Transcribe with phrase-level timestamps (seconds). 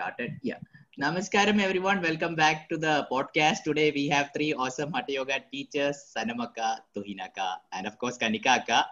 [0.00, 0.38] started.
[0.42, 0.60] Yeah.
[1.02, 2.00] Namaskaram, everyone.
[2.00, 3.64] Welcome back to the podcast.
[3.64, 8.84] Today we have three awesome Hatha Yoga teachers, Sanamaka, Tuhinaka, and of course Kanika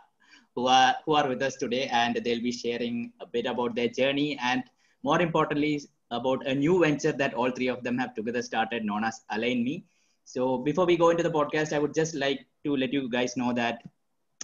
[0.54, 3.88] who are who are with us today, and they'll be sharing a bit about their
[3.88, 4.62] journey and
[5.02, 9.04] more importantly about a new venture that all three of them have together started, known
[9.04, 9.85] as Align Me.
[10.25, 13.37] So before we go into the podcast, I would just like to let you guys
[13.37, 13.83] know that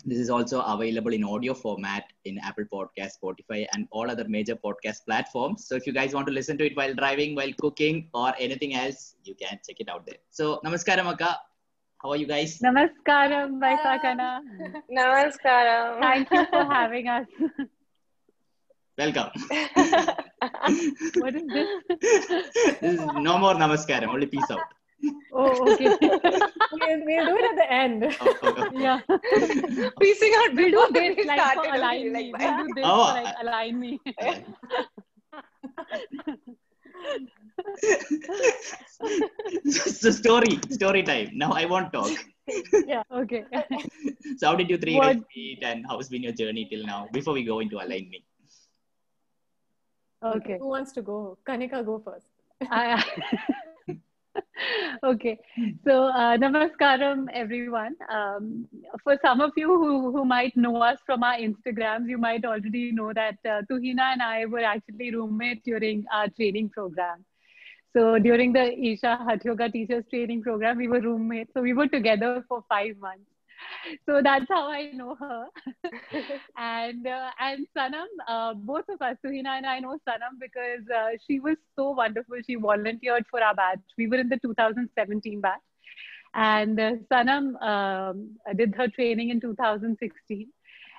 [0.04, 4.54] this is also available in audio format in Apple Podcast, Spotify, and all other major
[4.56, 5.66] podcast platforms.
[5.66, 8.74] So if you guys want to listen to it while driving, while cooking, or anything
[8.74, 10.16] else, you can check it out there.
[10.30, 11.38] So namaskaram, Akka.
[12.02, 12.58] How are you guys?
[12.58, 14.40] Namaskaram, Vaisakana.
[14.98, 16.00] Namaskaram.
[16.00, 17.26] Thank you for having us.
[18.98, 19.30] Welcome.
[21.18, 21.68] what is this?
[22.80, 24.60] this is no more namaskaram, only peace out.
[25.32, 25.84] Oh, okay.
[26.00, 28.16] we'll, we'll do it at the end.
[28.20, 28.78] Oh, okay.
[28.80, 29.00] yeah.
[30.00, 32.32] Piecing out We'll do this we like for align me.
[32.32, 32.38] bye.
[32.38, 34.00] We'll do this Oh, for like align me.
[39.70, 41.30] so story, story time.
[41.34, 42.10] Now I won't talk.
[42.86, 43.44] Yeah, okay.
[44.36, 47.08] So how did you three What- guys meet, and how's been your journey till now?
[47.12, 48.24] Before we go into align me.
[50.22, 50.58] Okay.
[50.58, 51.36] Who wants to go?
[51.46, 52.26] Kanika, go first.
[52.70, 53.02] I,
[55.04, 55.38] okay.
[55.86, 57.96] So, uh, namaskaram, everyone.
[58.12, 58.66] Um,
[59.02, 62.92] for some of you who, who might know us from our Instagrams, you might already
[62.92, 67.24] know that uh, Tuhina and I were actually roommates during our training program.
[67.96, 71.52] So, during the Isha Hatha Yoga Teachers Training Program, we were roommates.
[71.54, 73.33] So, we were together for five months.
[74.08, 75.46] So, that's how I know her.
[76.56, 81.10] and uh, and Sanam, uh, both of us, Tuhina and I know Sanam because uh,
[81.26, 82.36] she was so wonderful.
[82.46, 83.80] She volunteered for our batch.
[83.98, 85.60] We were in the 2017 batch,
[86.34, 90.48] and uh, Sanam um, did her training in 2016.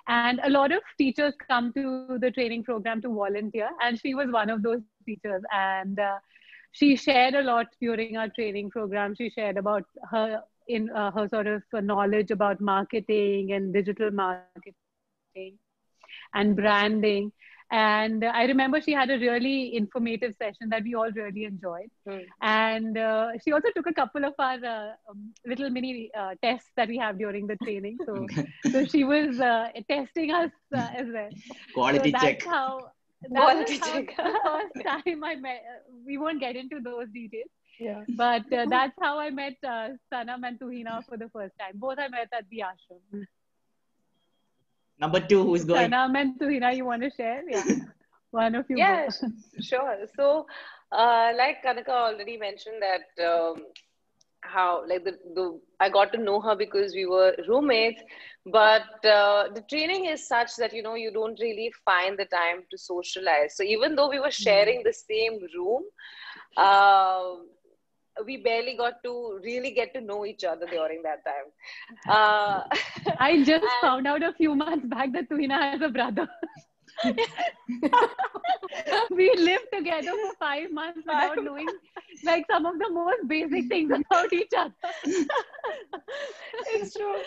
[0.07, 4.27] And a lot of teachers come to the training program to volunteer, and she was
[4.29, 5.41] one of those teachers.
[5.51, 6.19] And uh,
[6.71, 9.15] she shared a lot during our training program.
[9.15, 15.57] She shared about her in uh, her sort of knowledge about marketing and digital marketing
[16.33, 17.31] and branding.
[17.71, 21.89] And I remember she had a really informative session that we all really enjoyed.
[22.07, 22.19] Hmm.
[22.41, 26.69] And uh, she also took a couple of our uh, um, little mini uh, tests
[26.77, 27.97] that we have during the training.
[28.05, 28.27] So,
[28.71, 31.29] so she was uh, testing us uh, as well.
[31.73, 32.39] Quality so check.
[32.39, 32.91] That's how.
[33.31, 34.15] That Quality was how check.
[34.17, 35.63] the first time I met.
[36.05, 37.49] We won't get into those details,
[37.79, 38.03] Yeah.
[38.09, 41.73] but uh, that's how I met uh, Sanam and Tuhina for the first time.
[41.75, 43.25] Both I met at the ashram.
[44.99, 45.91] Number two, who's going?
[45.91, 47.43] Sanam and Tuhina, you want to share?
[47.49, 47.63] Yeah,
[48.31, 48.77] one of you.
[48.77, 49.07] Yeah,
[49.59, 49.97] sure.
[50.15, 50.45] So,
[50.91, 53.55] uh, like Kanika already mentioned that um,
[54.41, 58.01] how like the, the I got to know her because we were roommates,
[58.45, 62.63] but uh, the training is such that you know you don't really find the time
[62.71, 63.55] to socialize.
[63.55, 65.83] So even though we were sharing the same room,
[66.57, 67.47] um
[68.23, 71.47] we barely got to really get to know each other during that time.
[72.07, 72.63] Uh,
[73.19, 76.27] I just And- found out a few months back that Tuhina has a brother.
[79.11, 81.77] we lived together for five months without knowing
[82.23, 84.73] like some of the most basic things about each other.
[86.67, 87.23] it's true.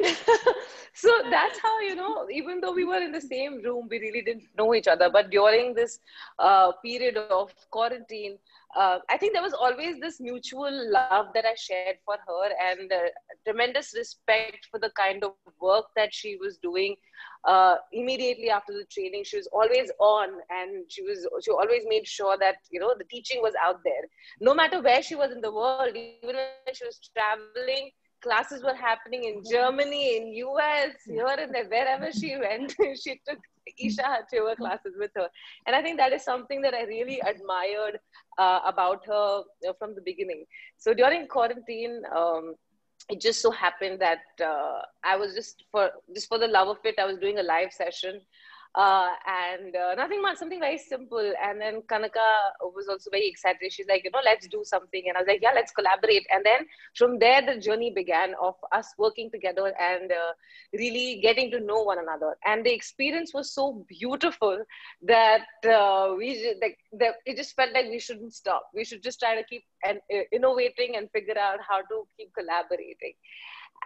[0.94, 2.26] so that's how you know.
[2.30, 5.10] Even though we were in the same room, we really didn't know each other.
[5.10, 6.00] But during this
[6.38, 8.38] uh, period of quarantine,
[8.76, 12.92] uh, I think there was always this mutual love that I shared for her, and
[12.92, 13.08] uh,
[13.46, 16.96] tremendous respect for the kind of work that she was doing.
[17.44, 22.06] Uh, immediately after the training, she was always on, and she was she always made
[22.06, 24.04] sure that you know the teaching was out there
[24.40, 27.90] no matter where she was in the world, even when she was traveling,
[28.22, 33.38] classes were happening in Germany, in US, here and there, wherever she went, she took
[33.78, 35.28] Isha Hatha Yoga classes with her.
[35.66, 37.98] And I think that is something that I really admired
[38.38, 40.44] uh, about her uh, from the beginning.
[40.78, 42.54] So during quarantine, um,
[43.08, 46.78] it just so happened that uh, I was just for just for the love of
[46.84, 48.20] it, I was doing a live session
[48.74, 51.32] uh, and uh, nothing much, something very simple.
[51.42, 52.26] And then Kanika
[52.60, 53.72] was also very excited.
[53.72, 55.02] She's like, you know, let's do something.
[55.08, 56.26] And I was like, yeah, let's collaborate.
[56.32, 56.66] And then
[56.96, 60.32] from there, the journey began of us working together and uh,
[60.72, 62.36] really getting to know one another.
[62.46, 64.64] And the experience was so beautiful
[65.02, 68.70] that uh, we just, like that it just felt like we shouldn't stop.
[68.74, 72.32] We should just try to keep and uh, innovating and figure out how to keep
[72.34, 73.14] collaborating.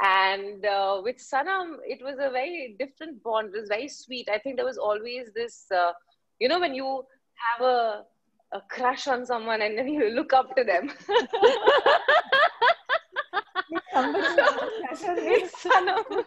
[0.03, 3.55] And uh, with Sanam, it was a very different bond.
[3.55, 4.29] It was very sweet.
[4.31, 5.93] I think there was always this, uh,
[6.39, 7.05] you know, when you
[7.57, 8.05] have a,
[8.53, 10.91] a crush on someone and then you look up to them.
[13.93, 14.27] Somebody
[14.87, 15.45] pressure me.
[15.45, 16.25] Sanam,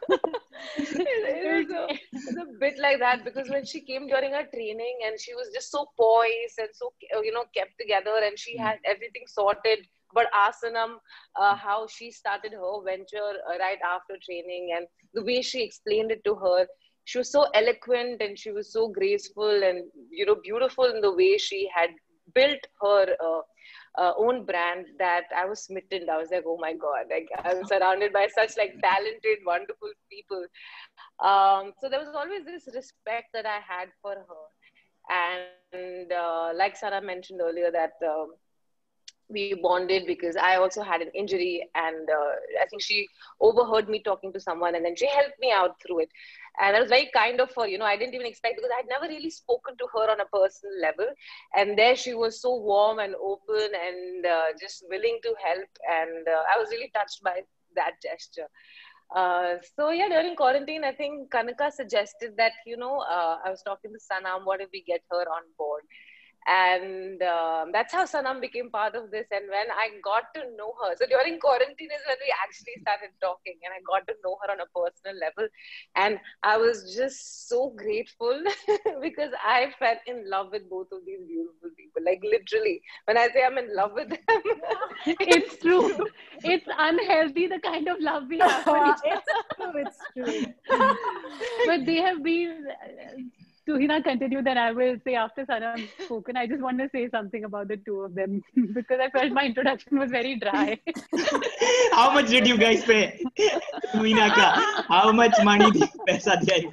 [0.77, 4.97] it, a, it was a bit like that because when she came during her training
[5.05, 6.91] and she was just so poised and so
[7.23, 9.79] you know kept together and she had everything sorted
[10.13, 10.95] but asanam
[11.35, 16.11] uh, how she started her venture uh, right after training and the way she explained
[16.11, 16.65] it to her
[17.05, 21.13] she was so eloquent and she was so graceful and you know beautiful in the
[21.13, 21.89] way she had
[22.33, 23.41] built her uh,
[23.97, 26.09] uh, own brand that I was smitten.
[26.09, 30.45] I was like, oh my god, like I'm surrounded by such like talented, wonderful people.
[31.19, 34.43] Um, so there was always this respect that I had for her,
[35.09, 37.93] and uh, like Sarah mentioned earlier, that.
[38.05, 38.33] Um,
[39.29, 42.31] we bonded because I also had an injury, and uh,
[42.61, 43.07] I think she
[43.39, 46.09] overheard me talking to someone, and then she helped me out through it.
[46.61, 47.67] And that was very kind of her.
[47.67, 50.25] You know, I didn't even expect because I'd never really spoken to her on a
[50.25, 51.07] personal level,
[51.55, 56.27] and there she was so warm and open and uh, just willing to help, and
[56.27, 57.41] uh, I was really touched by
[57.75, 58.47] that gesture.
[59.15, 63.61] Uh, so yeah, during quarantine, I think Kanika suggested that you know uh, I was
[63.63, 65.81] talking to Sanam, what if we get her on board?
[66.47, 69.27] And um, that's how sanam became part of this.
[69.31, 73.11] And when i got to know her so during quarantine is when we actually started
[73.21, 75.47] talking and i got to know her on a personal level.
[75.95, 78.41] And i was just so grateful
[79.01, 82.03] because i fell in love with both of these beautiful people.
[82.05, 84.43] Like literally when i say i'm in love with them
[85.05, 85.89] it's true.
[86.43, 88.63] it's unhealthy the kind of love we have.
[88.65, 89.21] For each other.
[89.75, 90.97] it's true it's true.
[91.65, 92.67] But they have been
[93.69, 97.43] Tuhina continue, then I will say after Sanam spoken, I just want to say something
[97.43, 98.41] about the two of them
[98.73, 100.79] because I felt my introduction was very dry.
[101.91, 103.23] How much did you guys pay?
[103.93, 106.65] Tuhina ka, how much money did paisa diya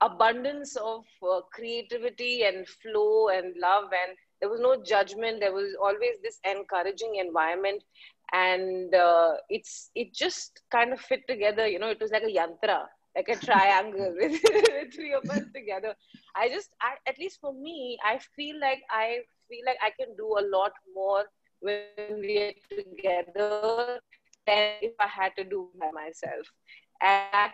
[0.00, 5.40] abundance of uh, creativity and flow and love, and there was no judgment.
[5.40, 7.82] There was always this encouraging environment,
[8.32, 11.66] and uh, it's it just kind of fit together.
[11.66, 12.86] You know, it was like a yantra,
[13.18, 15.94] like a triangle with, with three of us together.
[16.36, 19.18] I just, I, at least for me, I feel like I
[19.48, 21.24] feel like I can do a lot more
[21.60, 24.00] when we are together
[24.46, 26.46] than if I had to do by myself.
[27.00, 27.52] And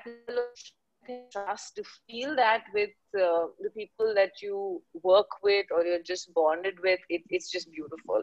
[1.33, 6.33] trust to feel that with uh, the people that you work with or you're just
[6.35, 8.23] bonded with, it, it's just beautiful.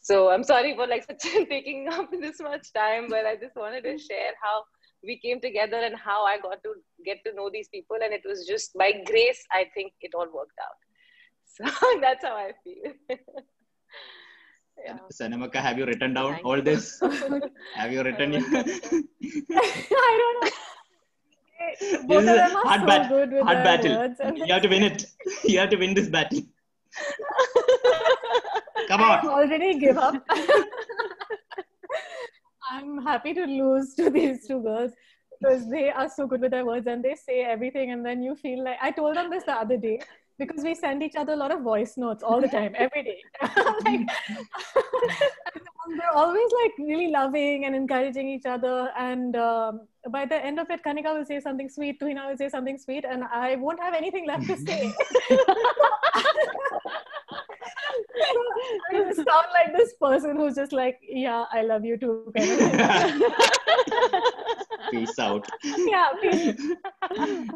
[0.00, 3.82] So I'm sorry for like such taking up this much time, but I just wanted
[3.84, 4.64] to share how
[5.02, 6.74] we came together and how I got to
[7.04, 7.96] get to know these people.
[8.02, 10.78] And it was just by grace, I think it all worked out.
[11.52, 11.64] So
[12.00, 12.92] that's how I feel.
[14.84, 14.98] yeah.
[15.12, 16.62] Sanamaka, have you written down Thank all you.
[16.62, 17.00] this?
[17.74, 18.44] have you written it?
[19.52, 20.50] I don't know.
[22.06, 24.36] Both of them hard so bat- hard battle.
[24.36, 25.04] You have to win it.
[25.44, 26.40] You have to win this battle.
[28.88, 29.26] Come I on.
[29.28, 30.14] already give up.
[32.70, 34.92] I'm happy to lose to these two girls
[35.40, 38.36] because they are so good with their words and they say everything and then you
[38.36, 40.00] feel like I told them this the other day
[40.38, 43.18] because we send each other a lot of voice notes all the time, every day.
[43.84, 44.00] like,
[45.98, 48.90] they're always like really loving and encouraging each other.
[48.96, 52.48] And um, by the end of it, Kanika will say something sweet, Tuhina will say
[52.48, 54.92] something sweet, and I won't have anything left to say.
[58.20, 62.32] I just sound like this person who's just like, yeah, I love you too.
[62.36, 63.32] Kind of.
[64.90, 65.46] Peace out.
[65.64, 66.60] yeah, peace.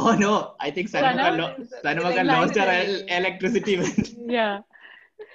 [0.00, 3.80] Oh no, I think Sanamaka, Sanam lo- is- Sanamaka lost her el- electricity.
[4.28, 4.60] yeah.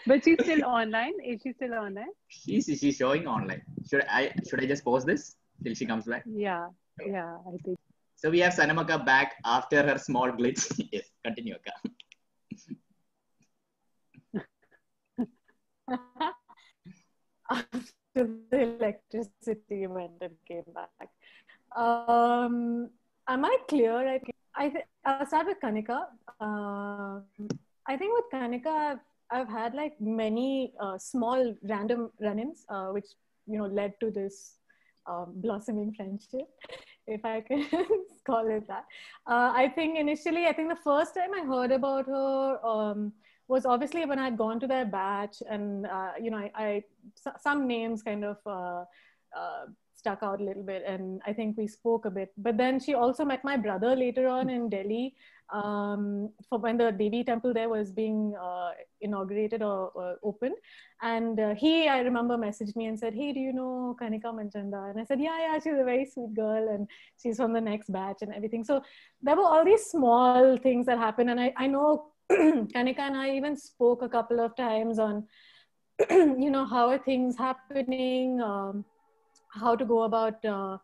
[0.07, 1.13] But she's still online.
[1.25, 2.07] Is she still online?
[2.29, 3.61] she's, she's showing online.
[3.89, 6.23] Should I should I just pause this till she comes back?
[6.25, 6.67] Yeah.
[7.05, 7.77] Yeah, I think.
[8.15, 10.63] So we have Sanamaka back after her small glitch.
[10.93, 11.73] yes, continue, Akka.
[17.49, 21.09] After the electricity went and came back.
[21.75, 22.89] Um,
[23.27, 23.95] am I clear?
[24.07, 24.19] I,
[24.55, 26.05] I th- I'll start with Kanika.
[26.39, 27.23] Um
[27.87, 28.99] I think with Kanika, I've,
[29.31, 33.07] I've had like many uh, small random run-ins, uh, which
[33.45, 34.55] you know led to this
[35.05, 36.47] um, blossoming friendship,
[37.07, 37.65] if I can
[38.25, 38.85] call it that.
[39.27, 43.11] Uh, I think initially, I think the first time I heard about her um,
[43.47, 46.83] was obviously when I had gone to their batch, and uh, you know, I, I
[47.25, 48.83] s- some names kind of uh,
[49.37, 52.31] uh, stuck out a little bit and i think we spoke a bit.
[52.37, 55.15] But then she also met my brother later on in delhi
[55.53, 58.71] um, for when the devi temple there was being uh,
[59.01, 60.55] inaugurated or, or opened.
[61.01, 64.89] And uh, he i remember messaged me and said hey do you know kanika manchanda?
[64.89, 66.87] And i said yeah yeah she's a very sweet girl and
[67.21, 68.63] she's from the next batch and everything.
[68.65, 68.81] So
[69.21, 73.35] there were all these small things that happened and i, I know kanika and i
[73.35, 75.23] even spoke a couple of times on
[76.09, 78.83] you know how are things happening um,
[79.49, 80.77] how to go about uh,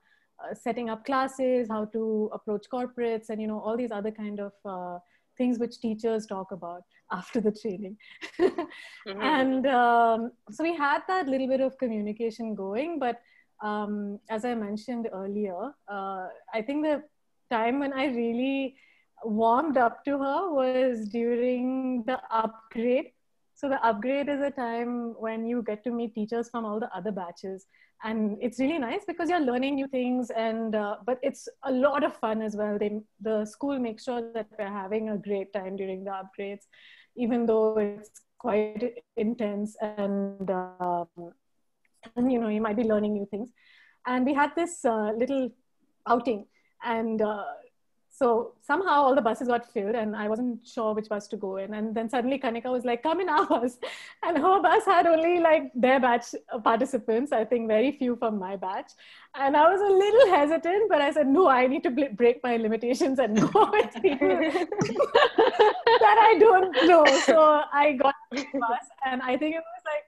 [0.44, 4.40] uh, setting up classes how to approach corporates and you know all these other kind
[4.40, 5.00] of uh,
[5.38, 7.98] things which teachers talk about after the training
[8.40, 9.22] mm-hmm.
[9.22, 13.20] and um, so we had that little bit of communication going but
[13.64, 17.02] um, as i mentioned earlier uh, i think the
[17.50, 18.76] time when i really
[19.24, 23.12] warmed up to her was during the upgrade
[23.60, 26.90] so the upgrade is a time when you get to meet teachers from all the
[26.96, 27.66] other batches,
[28.06, 30.30] and it's really nice because you're learning new things.
[30.30, 32.80] And uh, but it's a lot of fun as well.
[32.80, 36.68] They the school makes sure that we're having a great time during the upgrades,
[37.18, 41.10] even though it's quite intense and, um,
[42.16, 43.50] you know you might be learning new things.
[44.08, 45.50] And we had this uh, little
[46.08, 46.46] outing,
[46.82, 47.44] and uh,
[48.20, 51.56] so somehow all the buses got filled and I wasn't sure which bus to go
[51.56, 51.74] in.
[51.74, 53.48] And then suddenly Kanika was like, come in our.
[54.24, 58.58] And her bus had only like their batch participants, I think very few from my
[58.58, 58.92] batch.
[59.36, 62.58] And I was a little hesitant, but I said, no, I need to break my
[62.58, 64.28] limitations and go with people
[66.04, 67.06] that I don't know.
[67.26, 70.04] So I got the bus and I think it was like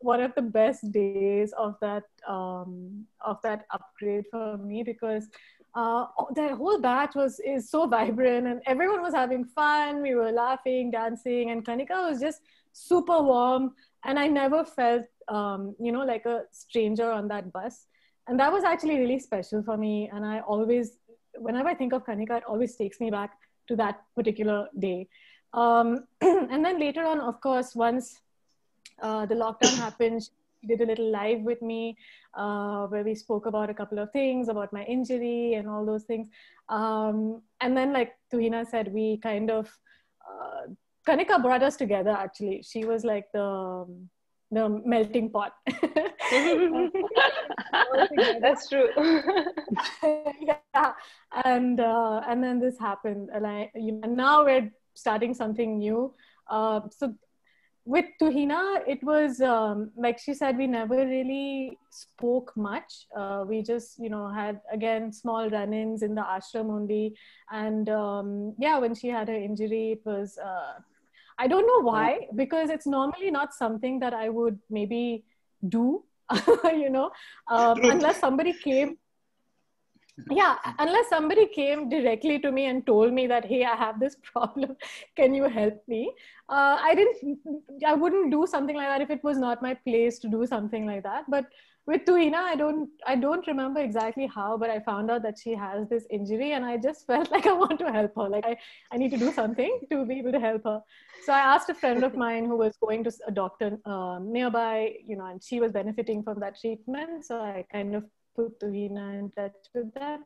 [0.00, 5.28] one of the best days of that um, of that upgrade for me because
[5.74, 10.02] uh, the whole batch was is so vibrant and everyone was having fun.
[10.02, 12.40] We were laughing, dancing, and Kanika was just
[12.72, 13.74] super warm.
[14.04, 17.86] And I never felt, um, you know, like a stranger on that bus.
[18.28, 20.10] And that was actually really special for me.
[20.12, 20.98] And I always,
[21.36, 23.32] whenever I think of Kanika, it always takes me back
[23.68, 25.08] to that particular day.
[25.54, 28.20] Um, and then later on, of course, once
[29.02, 30.28] uh, the lockdown happened,
[30.66, 31.96] did a little live with me
[32.34, 36.04] uh, where we spoke about a couple of things about my injury and all those
[36.04, 36.28] things.
[36.68, 39.70] Um, and then, like Tuhina said, we kind of
[40.28, 40.72] uh,
[41.06, 42.10] Kanika brought us together.
[42.10, 43.86] Actually, she was like the
[44.50, 45.52] the melting pot.
[48.40, 48.88] That's true.
[50.02, 50.92] yeah,
[51.44, 56.14] and uh, and then this happened, and I you know, now we're starting something new.
[56.48, 57.14] Uh, so
[57.86, 63.06] with Tuhina, it was um, like she said, we never really spoke much.
[63.14, 67.14] Uh, we just, you know, had again small run ins in the ashram only.
[67.52, 70.80] And um, yeah, when she had her injury, it was, uh,
[71.38, 75.24] I don't know why, because it's normally not something that I would maybe
[75.68, 76.04] do,
[76.64, 77.10] you know,
[77.48, 78.96] um, unless somebody came
[80.30, 84.16] yeah unless somebody came directly to me and told me that hey i have this
[84.32, 84.76] problem
[85.16, 86.12] can you help me
[86.48, 87.38] uh, i didn't
[87.86, 90.86] i wouldn't do something like that if it was not my place to do something
[90.86, 91.46] like that but
[91.86, 95.54] with Tuhina, I don't I don't remember exactly how, but I found out that she
[95.54, 98.28] has this injury and I just felt like I want to help her.
[98.28, 98.56] Like I,
[98.90, 100.80] I need to do something to be able to help her.
[101.26, 104.94] So I asked a friend of mine who was going to a doctor um, nearby,
[105.06, 107.26] you know, and she was benefiting from that treatment.
[107.26, 110.24] So I kind of put Tuhina in touch with them.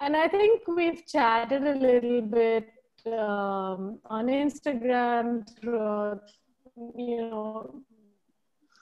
[0.00, 2.68] And I think we've chatted a little bit
[3.06, 6.20] um, on Instagram through,
[6.96, 7.82] you know,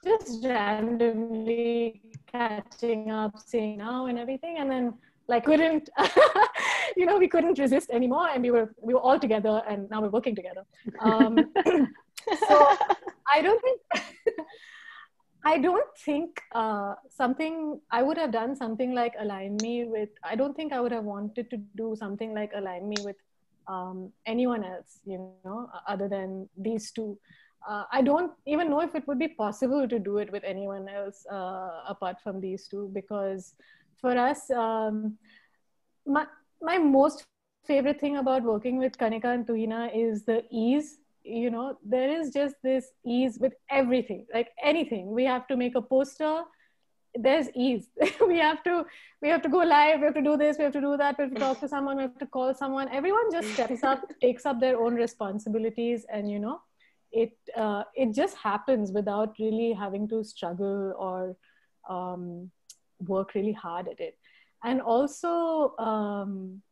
[0.04, 4.56] just randomly catching up, saying now and everything.
[4.58, 4.94] And then
[5.28, 5.88] like couldn't
[6.96, 10.00] you know we couldn't resist anymore and we were we were all together and now
[10.00, 10.64] we're working together
[11.00, 11.36] um,
[12.48, 12.76] so
[13.34, 13.80] i don't think
[15.44, 20.10] I don't think uh, something I would have done something like align me with.
[20.22, 23.16] I don't think I would have wanted to do something like align me with
[23.66, 27.18] um, anyone else, you know, other than these two.
[27.68, 30.88] Uh, I don't even know if it would be possible to do it with anyone
[30.88, 33.54] else uh, apart from these two because
[34.00, 35.16] for us, um,
[36.06, 36.26] my,
[36.60, 37.24] my most
[37.66, 42.32] favorite thing about working with Kanika and Tuhina is the ease you know there is
[42.32, 45.10] just this ease with everything like anything.
[45.10, 46.42] We have to make a poster
[47.14, 47.88] there's ease.
[48.26, 48.86] We have to
[49.20, 51.18] we have to go live we have to do this we have to do that
[51.18, 52.88] we have to talk to someone we have to call someone.
[52.88, 56.60] Everyone just steps up takes up their own responsibilities and you know
[57.12, 61.36] it uh, it just happens without really having to struggle or
[61.88, 62.50] um,
[63.06, 64.16] work really hard at it.
[64.64, 66.62] And also um,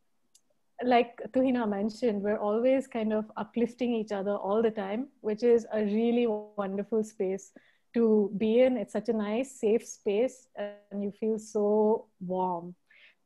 [0.83, 5.67] like Tuhina mentioned, we're always kind of uplifting each other all the time, which is
[5.73, 7.53] a really wonderful space
[7.95, 8.77] to be in.
[8.77, 12.75] It's such a nice, safe space, and you feel so warm.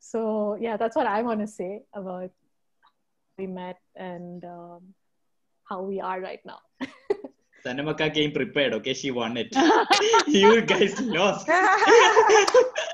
[0.01, 2.31] So yeah, that's what I want to say about
[3.39, 4.95] we met and um,
[5.65, 6.61] how we are right now.
[7.67, 8.75] Sanamaka came prepared.
[8.75, 9.49] Okay, she won it.
[10.27, 11.49] you guys lost.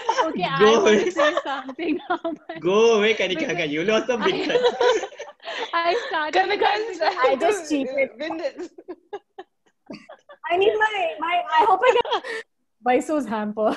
[0.26, 1.04] okay, Go I away.
[1.04, 2.18] to say something now.
[2.22, 3.68] but Go away, Kanika.
[3.68, 4.60] You lost some big time.
[5.72, 6.38] I started.
[6.40, 8.10] Kanika is I just cheated.
[8.18, 8.70] Win it.
[10.50, 11.42] I need my my.
[11.58, 12.22] I hope I get
[12.86, 13.76] Baiso's hamper.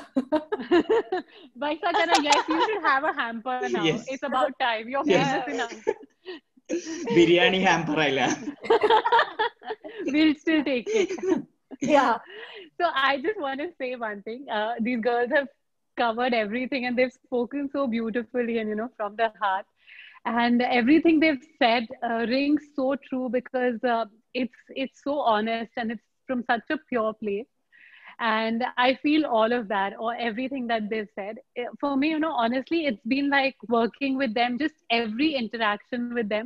[1.63, 3.84] Vaisa Chana, yes, you should have a hamper now.
[3.84, 4.05] Yes.
[4.07, 4.89] It's about time.
[4.89, 5.45] You're Yes.
[5.45, 5.74] famous enough.
[7.15, 8.27] Biryani hamper aila.
[10.07, 11.43] We'll still take it.
[11.81, 12.17] yeah.
[12.79, 14.48] So I just want to say one thing.
[14.50, 15.48] Uh, these girls have
[15.97, 19.59] covered everything and they've spoken so beautifully and, you know, from the heart.
[20.25, 25.91] And everything they've said uh, rings so true because uh, it's it's so honest and
[25.91, 27.47] it's from such a pure place.
[28.19, 31.37] And I feel all of that or everything that they've said.
[31.57, 36.07] Eh, For me, you know, honestly, it's been like working with them, just every interaction
[36.07, 36.43] with them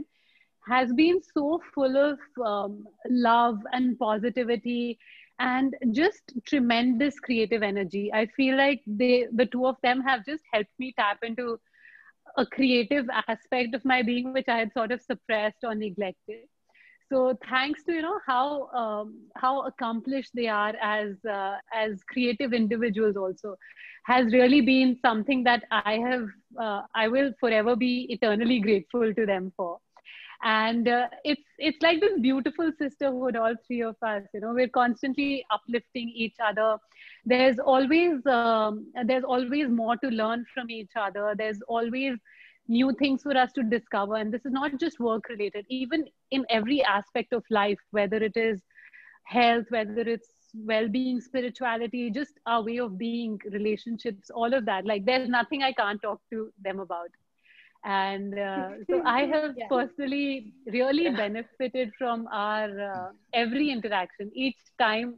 [0.62, 4.98] has been so full of um, love and positivity
[5.40, 8.12] and just tremendous creative energy.
[8.14, 11.60] I feel like they the two of them have just helped me tap into
[12.38, 16.48] a creative aspect of my being which i had sort of suppressed or neglected.
[17.12, 22.54] So thanks to you know how um, how accomplished they are as uh, as creative
[22.54, 23.56] individuals also
[24.06, 26.28] has really been something that i have
[26.60, 29.78] uh, i will forever be eternally grateful to them for
[30.44, 34.70] and uh, it's it's like this beautiful sisterhood all three of us you know we're
[34.70, 36.78] constantly uplifting each other.
[37.26, 41.34] There's always um, there's always more to learn from each other.
[41.38, 42.18] There's always
[42.68, 44.16] new things for us to discover.
[44.16, 45.66] And this is not just work related.
[45.70, 48.62] Even in every aspect of life whether it is
[49.24, 55.06] health whether it's well-being spirituality just our way of being relationships all of that like
[55.06, 57.10] there's nothing i can't talk to them about
[57.86, 59.70] and uh, so i have Yeah.
[59.70, 61.16] personally really Yeah.
[61.16, 65.16] benefited from our uh, every interaction each time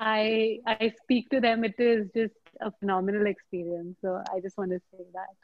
[0.00, 4.70] i i speak to them it is just a phenomenal experience so i just want
[4.70, 5.34] to say that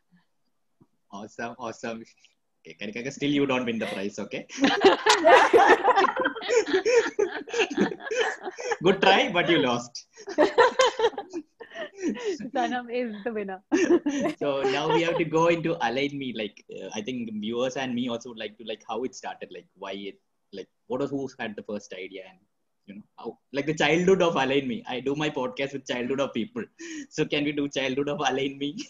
[1.13, 2.05] Awesome, awesome.
[2.61, 4.47] Okay, Kanika, still you don't win the prize, okay?
[8.83, 10.07] Good try, but you lost.
[12.55, 13.63] sanam is the winner
[14.39, 16.33] so now we have to go into align me.
[16.37, 19.51] Like uh, I think viewers and me also would like to like how it started,
[19.51, 20.19] like why it,
[20.53, 22.39] like what was who had the first idea and
[22.87, 24.85] you know how like the childhood of align me.
[24.89, 26.65] I do my podcast with childhood of people.
[27.09, 28.77] So can we do childhood of align me?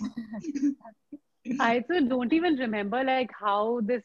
[1.60, 4.02] I don't even remember like how this.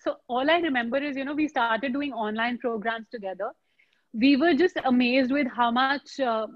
[0.00, 3.50] So all I remember is you know we started doing online programs together.
[4.12, 6.46] We were just amazed with how much uh,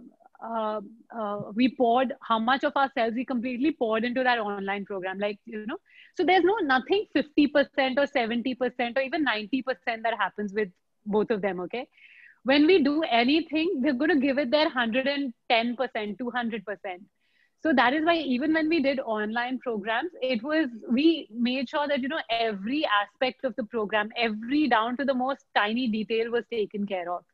[0.45, 0.81] uh,
[1.17, 5.19] uh, we poured, how much of ourselves we completely poured into that online program.
[5.19, 5.79] Like you know,
[6.17, 10.53] so there's no nothing fifty percent or seventy percent or even ninety percent that happens
[10.53, 10.69] with
[11.07, 11.61] both of them.
[11.61, 11.89] Okay,
[12.45, 16.31] when we do anything, we're going to give it their hundred and ten percent, two
[16.31, 17.03] hundred percent
[17.63, 21.87] so that is why even when we did online programs it was we made sure
[21.87, 26.31] that you know every aspect of the program every down to the most tiny detail
[26.31, 27.25] was taken care of.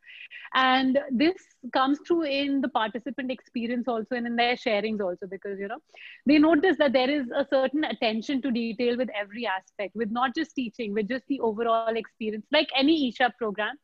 [0.53, 1.35] And this
[1.73, 5.79] comes through in the participant experience also and in their sharings also because you know
[6.25, 10.35] they notice that there is a certain attention to detail with every aspect with not
[10.35, 13.75] just teaching with just the overall experience like any isha program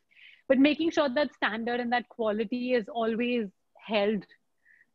[0.48, 3.48] but making sure that standard and that quality is always
[3.86, 4.24] held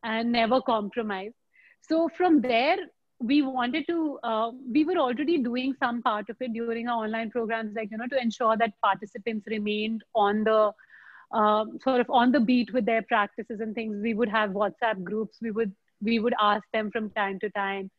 [0.02, 1.34] and never compromised
[1.90, 2.78] so from there
[3.20, 7.30] we wanted to uh, we were already doing some part of it during our online
[7.30, 10.72] programs like you know to ensure that participants remained on the
[11.38, 14.00] um, sort of on the beat with their practices and things.
[14.02, 15.38] We would have whatsapp groups.
[15.40, 15.72] We would
[16.02, 17.90] we would ask them from time to time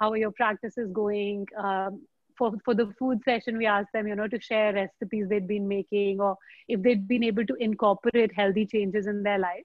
[0.00, 1.46] how are your practices going?
[1.56, 2.02] Um,
[2.36, 5.68] for, for the food session we asked them you know to share recipes they'd been
[5.68, 6.36] making or
[6.68, 9.62] if they'd been able to incorporate healthy changes in their life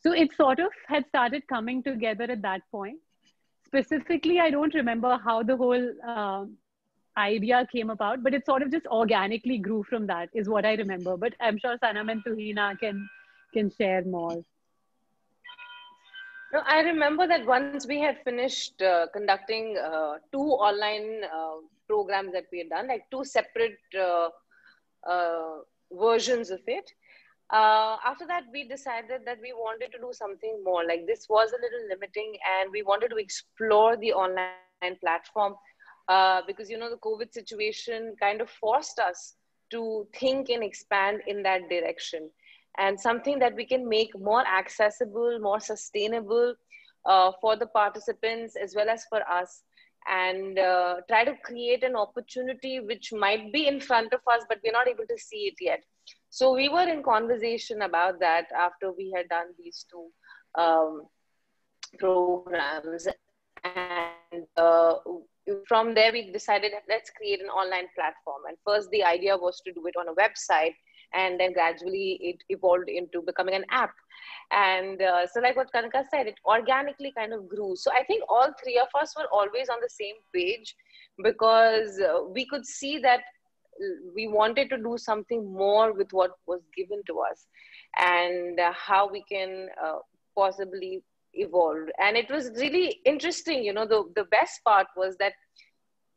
[0.00, 2.98] so it sort of had started coming together at that point
[3.66, 6.56] specifically i don't remember how the whole um,
[7.18, 10.74] idea came about but it sort of just organically grew from that is what i
[10.74, 13.08] remember but i'm sure sanam and tuhina can
[13.54, 14.36] can share more
[16.52, 21.56] No, I remember that once we had finished uh, conducting uh, two online uh,
[21.86, 24.28] programs that we had done, like two separate uh,
[25.08, 25.56] uh,
[25.92, 26.90] versions of it.
[27.52, 30.84] Uh, after that, we decided that we wanted to do something more.
[30.84, 34.54] Like this was a little limiting, and we wanted to explore the online
[35.00, 35.16] platform
[36.08, 39.34] uh, because you know the COVID situation kind of forced us
[39.70, 42.30] to think and expand in that direction.
[42.78, 46.54] and something that we can make more accessible, more sustainable
[47.04, 49.62] uh, for the participants as well as for us
[50.08, 54.58] and uh, try to create an opportunity which might be in front of us but
[54.64, 55.82] we're not able to see it yet
[56.36, 60.08] so we were in conversation about that after we had done these two
[60.62, 61.04] um,
[61.98, 63.08] programs.
[63.64, 64.96] And uh,
[65.66, 68.42] from there we decided let's create an online platform.
[68.48, 70.74] And first the idea was to do it on a website
[71.14, 73.94] and then gradually it evolved into becoming an app.
[74.50, 77.76] And uh, so like what kanika said it organically kind of grew.
[77.76, 80.76] So i think all three of us were always on the same page
[81.24, 83.22] because uh, we could see that
[84.14, 87.46] we wanted to do something more with what was given to us
[87.98, 89.98] and uh, how we can uh,
[90.36, 91.02] possibly
[91.34, 95.32] evolve and it was really interesting you know the, the best part was that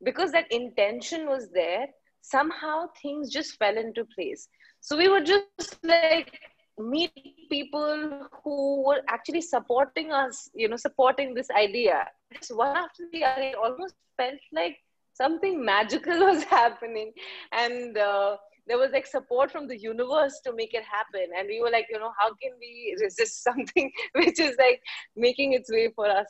[0.04, 1.88] because that intention was there
[2.22, 4.48] somehow things just fell into place
[4.80, 6.39] so we would just like
[6.80, 7.12] meet
[7.50, 12.06] people who were actually supporting us, you know, supporting this idea.
[12.34, 14.78] Just one after the other, it almost felt like
[15.19, 17.12] something magical was happening.
[17.51, 21.27] And uh, there was like support from the universe to make it happen.
[21.38, 24.82] And we were like, you know, how can we resist something which is like
[25.15, 26.27] making its way for us?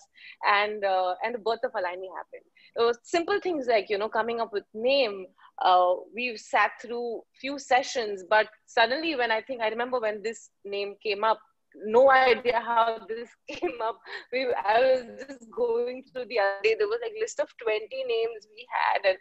[0.47, 2.47] And uh, and the birth of Align Me happened.
[2.75, 5.25] It was simple things like, you know, coming up with name,
[5.61, 10.49] uh, we've sat through few sessions but suddenly when i think i remember when this
[10.65, 11.39] name came up
[11.85, 13.97] no idea how this came up
[14.31, 17.87] we i was just going through the other day there was like list of 20
[17.91, 19.17] names we had and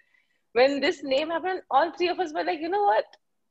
[0.53, 3.05] when this name happened all three of us were like you know what?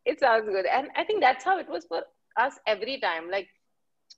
[0.06, 0.66] It sounds good.
[0.66, 2.02] And i think that's how it was for
[2.38, 3.48] us every time like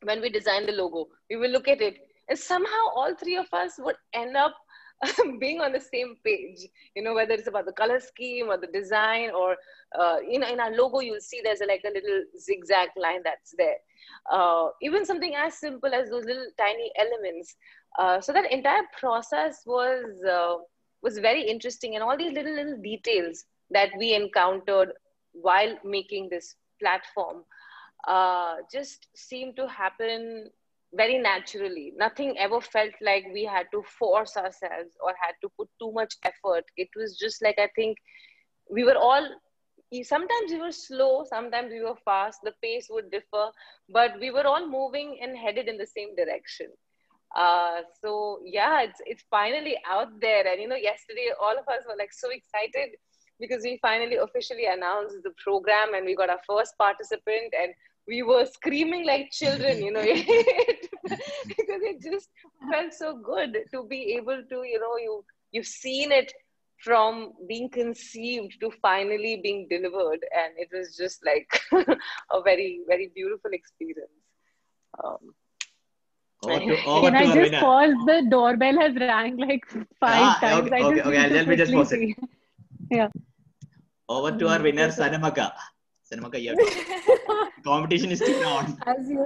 [0.03, 1.97] when we designed the logo we will look at it
[2.29, 4.55] and somehow all three of us would end up
[5.39, 6.59] being on the same page.
[6.95, 9.55] You know whether it's about the color scheme or the design or
[9.97, 13.21] uh, you know in our logo you'll see there's a, like a little zigzag line
[13.23, 13.77] that's there.
[14.31, 17.55] Uh, even something as simple as those little tiny elements
[17.97, 20.57] uh, so that entire process was uh,
[21.01, 24.91] was very interesting and all these little little details that we encountered
[25.33, 27.43] while making this platform
[28.07, 30.49] uh, just seemed to happen
[30.93, 31.93] very naturally.
[31.97, 36.15] Nothing ever felt like we had to force ourselves or had to put too much
[36.23, 36.65] effort.
[36.77, 37.97] It was just like, I think
[38.71, 39.27] we were all,
[40.03, 43.51] sometimes we were slow, sometimes we were fast, the pace would differ,
[43.89, 46.67] but we were all moving and headed in the same direction.
[47.35, 50.47] Uh, so yeah, it's, it's finally out there.
[50.47, 52.95] And you know, yesterday all of us were like so excited
[53.39, 57.73] because we finally officially announced the program and we got our first participant and
[58.07, 60.01] we were screaming like children, you know,
[61.47, 62.29] because it just
[62.71, 66.33] felt so good to be able to, you know, you you've seen it
[66.83, 71.61] from being conceived to finally being delivered, and it was just like
[72.31, 74.11] a very very beautiful experience.
[75.03, 75.33] Um,
[76.43, 77.93] over to, over Can I just pause?
[78.05, 79.65] The doorbell has rang like
[79.99, 80.67] five Ah, times.
[80.67, 82.15] okay, I okay, just okay, need to let me just pause it.
[82.91, 83.03] see.
[84.07, 85.51] Over to our winner, Sanamaka.
[86.11, 86.55] Sanamaka, you
[87.63, 88.77] competition is still on.
[88.87, 89.25] as you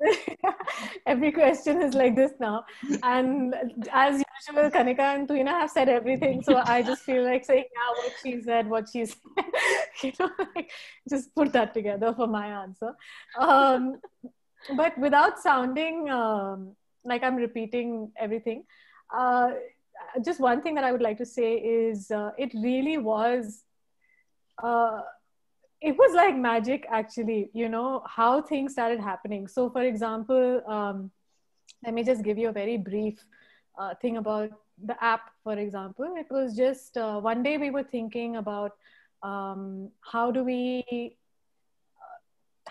[1.06, 2.64] every question is like this now
[3.02, 3.54] and
[3.92, 7.90] as usual kanika and tuhina have said everything so i just feel like saying yeah
[7.98, 9.44] what she said what she said
[10.02, 10.70] you know like
[11.08, 12.92] just put that together for my answer
[13.38, 14.00] um,
[14.76, 18.64] but without sounding um, like i'm repeating everything
[19.16, 19.50] uh,
[20.24, 23.64] just one thing that i would like to say is uh, it really was
[24.62, 25.00] uh,
[25.80, 29.46] it was like magic actually you know how things started happening.
[29.46, 31.10] So for example um,
[31.84, 33.18] let me just give you a very brief
[33.78, 34.50] uh, thing about
[34.84, 36.14] the app for example.
[36.16, 38.72] It was just uh, one day we were thinking about
[39.22, 41.16] um, how do we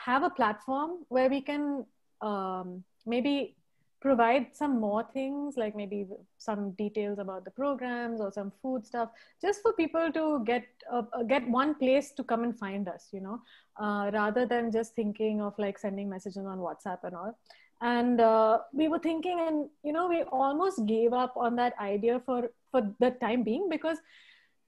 [0.05, 1.85] have a platform where we can
[2.21, 3.55] um, maybe
[4.01, 6.07] provide some more things like maybe
[6.38, 9.09] some details about the programs or some food stuff
[9.41, 13.09] just for people to get uh, uh, get one place to come and find us
[13.12, 13.41] you know
[13.79, 17.38] uh, rather than just thinking of like sending messages on whatsapp and all.
[17.81, 22.21] And uh, we were thinking and you know we almost gave up on that idea
[22.25, 23.97] for for the time being because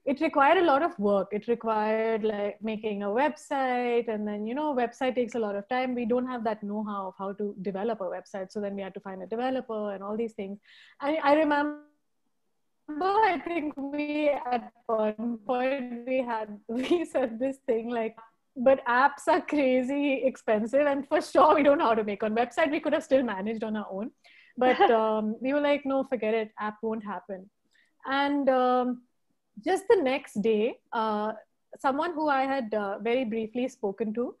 [0.04, 1.28] it required a lot of work.
[1.32, 5.68] It required like making a website and then you know website takes a lot of
[5.68, 5.94] time.
[5.94, 8.94] We don't have that know-how of how to develop a website so then we had
[8.94, 10.58] to find a developer and all these things.
[11.00, 11.78] I, I remember
[13.00, 18.16] i think we at one point we had we said this thing like
[18.56, 22.34] but apps are crazy expensive and for sure we don't know how to make one
[22.34, 22.70] website.
[22.70, 24.10] We could have still managed on our own.
[24.58, 26.50] But um, we were like no forget it.
[26.60, 27.48] App won't happen.
[28.06, 29.02] And um,
[29.64, 31.32] just the next day, uh,
[31.78, 34.34] someone who I had uh, very briefly spoken to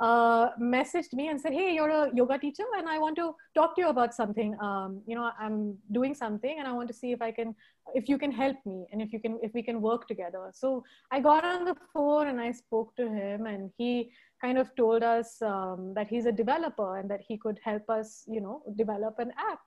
[0.00, 3.74] uh, messaged me and said, "Hey, you're a yoga teacher, and I want to talk
[3.76, 4.58] to you about something.
[4.60, 7.54] Um, you know, I'm doing something, and I want to see if I can,
[7.94, 10.84] if you can help me, and if you can, if we can work together." So
[11.10, 15.02] I got on the phone and I spoke to him, and he kind of told
[15.02, 19.18] us um, that he's a developer and that he could help us, you know, develop
[19.18, 19.60] an app,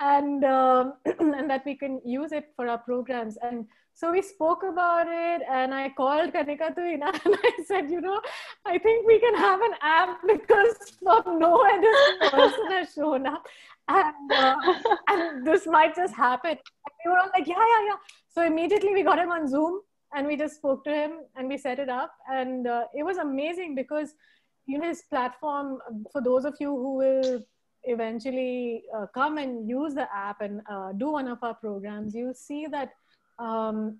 [0.00, 3.64] and um, and that we can use it for our programs and
[3.98, 8.20] so we spoke about it, and I called Kanika Tuhina and I said, you know,
[8.64, 13.44] I think we can have an app because from nowhere this person has shown up,
[13.88, 14.54] and uh,
[15.08, 16.50] and this might just happen.
[16.52, 17.96] And we were all like, yeah, yeah, yeah.
[18.28, 19.80] So immediately we got him on Zoom
[20.14, 23.16] and we just spoke to him and we set it up, and uh, it was
[23.16, 24.14] amazing because
[24.66, 25.78] you know his platform.
[26.12, 27.42] For those of you who will
[27.82, 32.32] eventually uh, come and use the app and uh, do one of our programs, you
[32.32, 32.90] see that
[33.38, 33.98] um,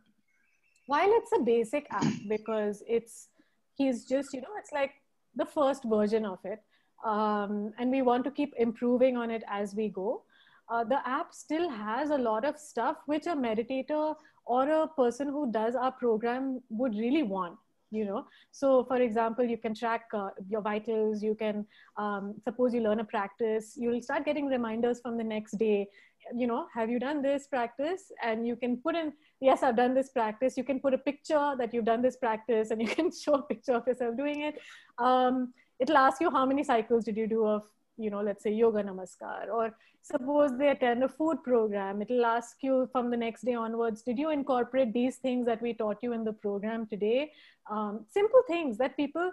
[0.87, 3.29] while it's a basic app because it's
[3.74, 4.92] he's just you know it's like
[5.37, 6.61] the first version of it.
[7.05, 10.24] Um, and we want to keep improving on it as we go.
[10.68, 15.29] Uh, the app still has a lot of stuff which a meditator or a person
[15.29, 17.57] who does our program would really want
[17.90, 18.27] you know.
[18.51, 21.64] So for example you can track uh, your vitals you can
[21.96, 25.88] um, suppose you learn a practice you'll start getting reminders from the next day
[26.34, 28.12] you know have you done this practice?
[28.22, 30.56] And you can put in yes i've done this practice.
[30.56, 33.42] You can put a picture that you've done this practice and you can show a
[33.42, 34.58] picture of yourself doing it.
[34.98, 37.64] Um, it'll ask you how many cycles did you do of
[37.96, 39.48] you know let's say yoga namaskar?
[39.52, 44.00] Or suppose they attend a food program it'll ask you from the next day onwards
[44.02, 47.32] did you incorporate these things that we taught you in the program today?
[47.70, 49.30] Um, simple things that people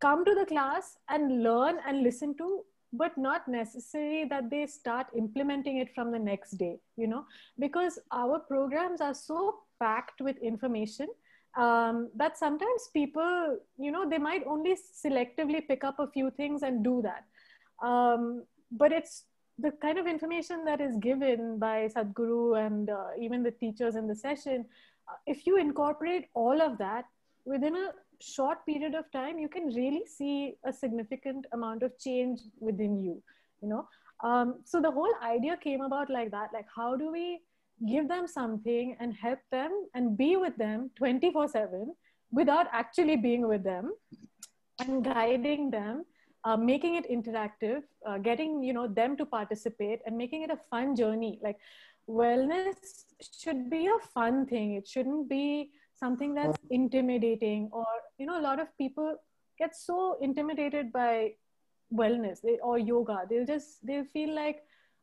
[0.00, 5.06] come to the class and learn and listen to but not necessary that they start
[5.16, 7.24] implementing it from the next day you know
[7.58, 11.08] because our programs are so packed with information
[11.56, 16.62] um, that sometimes people you know they might only selectively pick up a few things
[16.62, 17.24] and do that.
[17.86, 19.24] Um, but it's
[19.58, 24.06] the kind of information that is given by sadhguru and uh, even the teachers in
[24.06, 24.66] the session
[25.08, 27.04] uh, if you incorporate all of that
[27.46, 32.40] within a short period of time you can really see a significant amount of change
[32.60, 33.22] within you
[33.62, 33.88] you know?
[34.24, 37.40] Um, so the whole idea came about like that like how do we
[37.86, 41.94] give them something and help them and be with them 24 7
[42.32, 43.92] without actually being with them
[44.80, 46.04] and guiding them
[46.44, 50.56] uh, making it interactive uh, getting you know them to participate and making it a
[50.70, 51.38] fun journey?
[51.42, 51.58] Like
[52.08, 54.74] wellness should be a fun thing.
[54.74, 57.86] It shouldn't be something that's intimidating or
[58.18, 59.16] you know a lot of people
[59.58, 61.32] get so intimidated by
[61.94, 63.22] wellness or yoga.
[63.28, 64.62] They'll just they'll feel like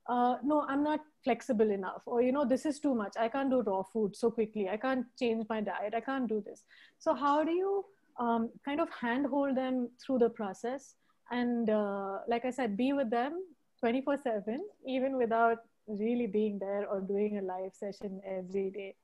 [0.10, 3.14] uh, no i'm not flexible enough or you know this is too much.
[3.18, 4.70] I can't do raw food so quickly.
[4.70, 5.94] I can't change my diet.
[5.96, 6.64] I can't do this.
[7.00, 7.86] So how do you
[8.20, 10.96] um, kind of handhold them through the process?
[11.32, 13.44] And uh, like i said be with them
[13.80, 18.96] 24 7 even without really being there or doing a live session every day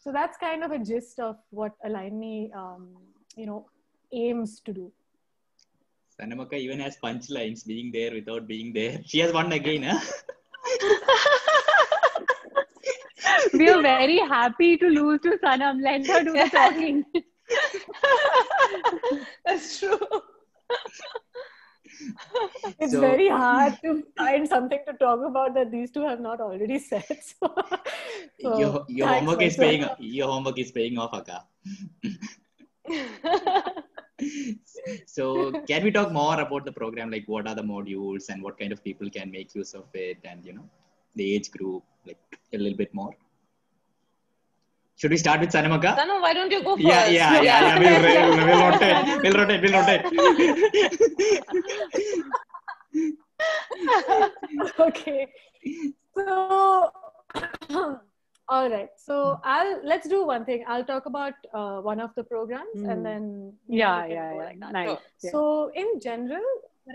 [0.00, 2.88] so that's kind of a gist of what align me um,
[3.36, 3.66] you know
[4.12, 4.92] aims to do.
[6.18, 9.00] Sanamaka even has punchlines being there without being there.
[9.04, 10.00] She has one again huh?
[13.54, 17.04] we are very happy to lose to sanam let her do the talking.
[19.44, 19.98] That's true
[22.78, 26.40] it's So- very hard to find something to talk about that these two have not
[26.40, 27.04] already said.
[27.30, 27.54] So,
[28.40, 31.38] so your your homework is paying your homework is paying off akka
[35.06, 35.24] so
[35.68, 38.72] can we talk more about the program like what are the modules and what kind
[38.76, 40.66] of people can make use of it and you know
[41.16, 43.12] the age group like a little bit more
[45.00, 46.88] should we start with sanamaka Sanu, why don't you go first?
[46.92, 47.78] yeah yeah yeah, yeah.
[47.82, 50.02] We'll, we'll, we'll rotate we'll rotate we'll rotate
[54.80, 55.26] okay.
[56.16, 56.90] So,
[58.48, 58.88] all right.
[58.96, 60.64] So I'll let's do one thing.
[60.66, 62.90] I'll talk about uh, one of the programs, Hmm.
[62.90, 63.22] and then
[63.68, 64.72] you yeah yeah yeah like that.
[64.72, 64.98] nice Sure.
[65.22, 65.30] yeah.
[65.30, 66.48] So in general,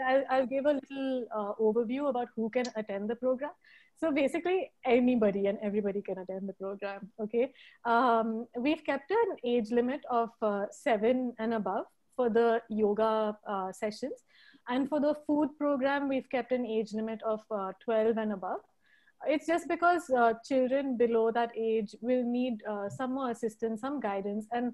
[0.07, 3.51] I'll, I'll give a little uh, overview about who can attend the program.
[3.97, 7.09] So basically, anybody and everybody can attend the program.
[7.19, 7.51] Okay,
[7.85, 13.71] um, we've kept an age limit of uh, seven and above for the yoga uh,
[13.71, 14.23] sessions,
[14.67, 18.59] and for the food program, we've kept an age limit of uh, twelve and above.
[19.27, 24.01] It's just because uh, children below that age will need uh, some more assistance, some
[24.01, 24.73] guidance, and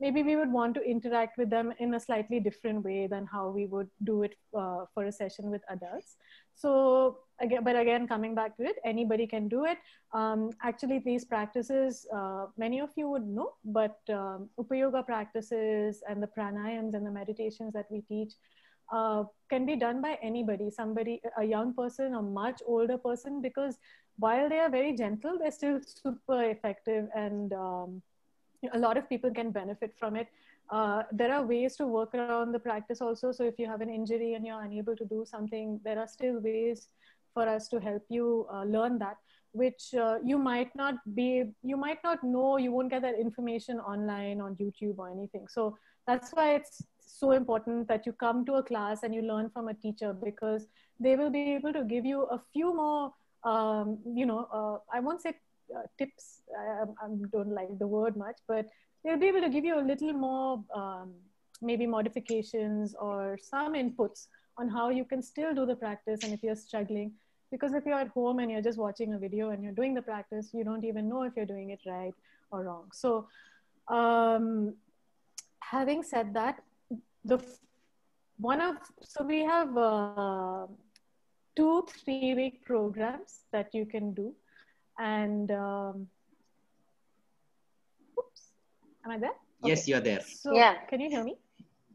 [0.00, 3.50] maybe we would want to interact with them in a slightly different way than how
[3.50, 6.16] we would do it uh, for a session with adults
[6.54, 9.78] so again but again coming back to it anybody can do it
[10.14, 16.22] um, actually these practices uh, many of you would know but um, upayoga practices and
[16.22, 18.32] the pranayams and the meditations that we teach
[18.92, 23.78] uh, can be done by anybody, somebody, a young person, a much older person, because
[24.18, 28.02] while they are very gentle, they're still super effective and um,
[28.72, 30.28] a lot of people can benefit from it.
[30.70, 33.32] Uh, there are ways to work around the practice also.
[33.32, 36.38] So if you have an injury and you're unable to do something, there are still
[36.40, 36.88] ways
[37.34, 39.16] for us to help you uh, learn that
[39.52, 43.78] which uh, you might not be you might not know you won't get that information
[43.80, 45.46] online on youtube or anything.
[45.46, 49.50] So that's why it's so important that you come to a class and you learn
[49.50, 50.66] from a teacher because
[50.98, 53.12] they will be able to give you a few more
[53.44, 55.34] um, you know uh, i won't say
[55.76, 58.66] uh, tips I, I, don't like the word much but
[59.04, 61.12] they'll be able to give you a little more um,
[61.60, 64.26] maybe modifications or some inputs
[64.58, 67.12] on how you can still do the practice and if you're struggling.
[67.50, 70.02] Because if you're at home and you're just watching a video and you're doing the
[70.02, 72.14] practice you don't even know if you're doing it right
[72.50, 72.86] or wrong.
[72.92, 73.26] So
[73.88, 74.74] um,
[75.60, 76.62] having said that
[77.24, 77.38] the
[78.38, 80.66] one of so we have uh,
[81.54, 84.34] two three week programs that you can do.
[84.98, 86.06] And um,
[88.18, 88.48] oops
[89.04, 89.36] am i there?
[89.64, 89.90] Yes okay.
[89.90, 90.20] you're there.
[90.20, 90.74] So yeah.
[90.88, 91.36] can you hear me?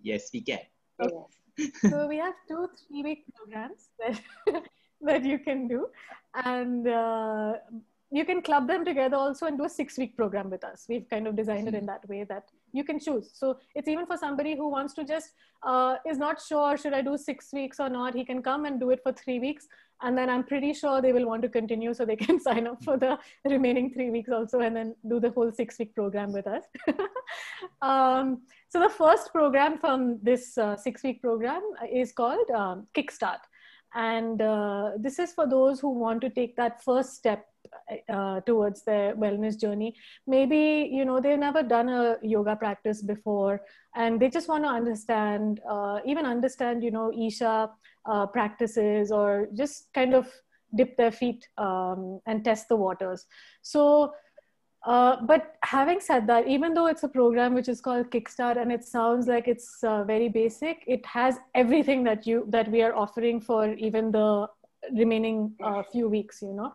[0.02, 0.60] Yes we can.
[1.02, 1.37] Okay.
[1.82, 4.64] So we have two three week programs that,
[5.02, 5.88] that you can do.
[6.46, 7.54] And uh,
[8.12, 10.86] you can club them together also and do a six week program with us.
[10.88, 13.32] We've kind of designed it in that way that you can choose.
[13.34, 15.32] So it's even for somebody who wants to just
[15.64, 18.14] uh, is not sure should i do six weeks or not?
[18.14, 19.68] He can come and do it for three weeks.
[20.04, 22.84] And then i'm pretty sure they will want to continue so they can sign up
[22.84, 26.48] for the remaining three weeks also and then do the whole six week program with
[26.48, 26.64] us.
[27.82, 33.40] Um, so the first program from this uh, six week program is called um, kickstart.
[33.94, 37.46] And uh, this is for those who want to take that first step
[38.10, 43.62] uh, towards their wellness journey maybe you know they've never done a yoga practice before
[43.96, 47.70] and they just want to understand uh, even understand you know isha
[48.06, 50.28] uh, practices or just kind of
[50.76, 53.26] dip their feet um, and test the waters
[53.62, 54.14] so
[54.88, 58.72] uh, but having said that, even though it's a program which is called Kickstart and
[58.72, 62.96] it sounds like it's uh, very basic, it has everything that you that we are
[62.96, 64.48] offering for even the
[64.94, 66.42] remaining uh, few weeks.
[66.42, 66.74] You know,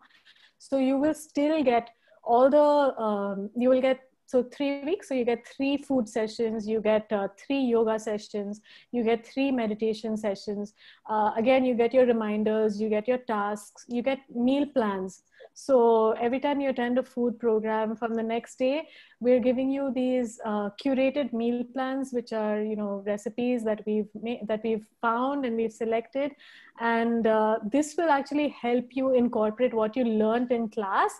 [0.62, 1.90] so you will still get
[2.22, 6.66] all the, um, you will get, so three weeks, so you get three food sessions,
[6.66, 8.60] you get uh, three yoga sessions,
[8.92, 10.72] you get three meditation sessions.
[11.10, 15.24] Uh, again, you get your reminders, you get your tasks, you get meal plans.
[15.54, 18.88] So every time you attend a food program from the next day,
[19.20, 24.08] we're giving you these uh, curated meal plans, which are you know recipes that we've
[24.20, 26.32] made, that we've found and we've selected,
[26.80, 31.12] and uh, this will actually help you incorporate what you learned in class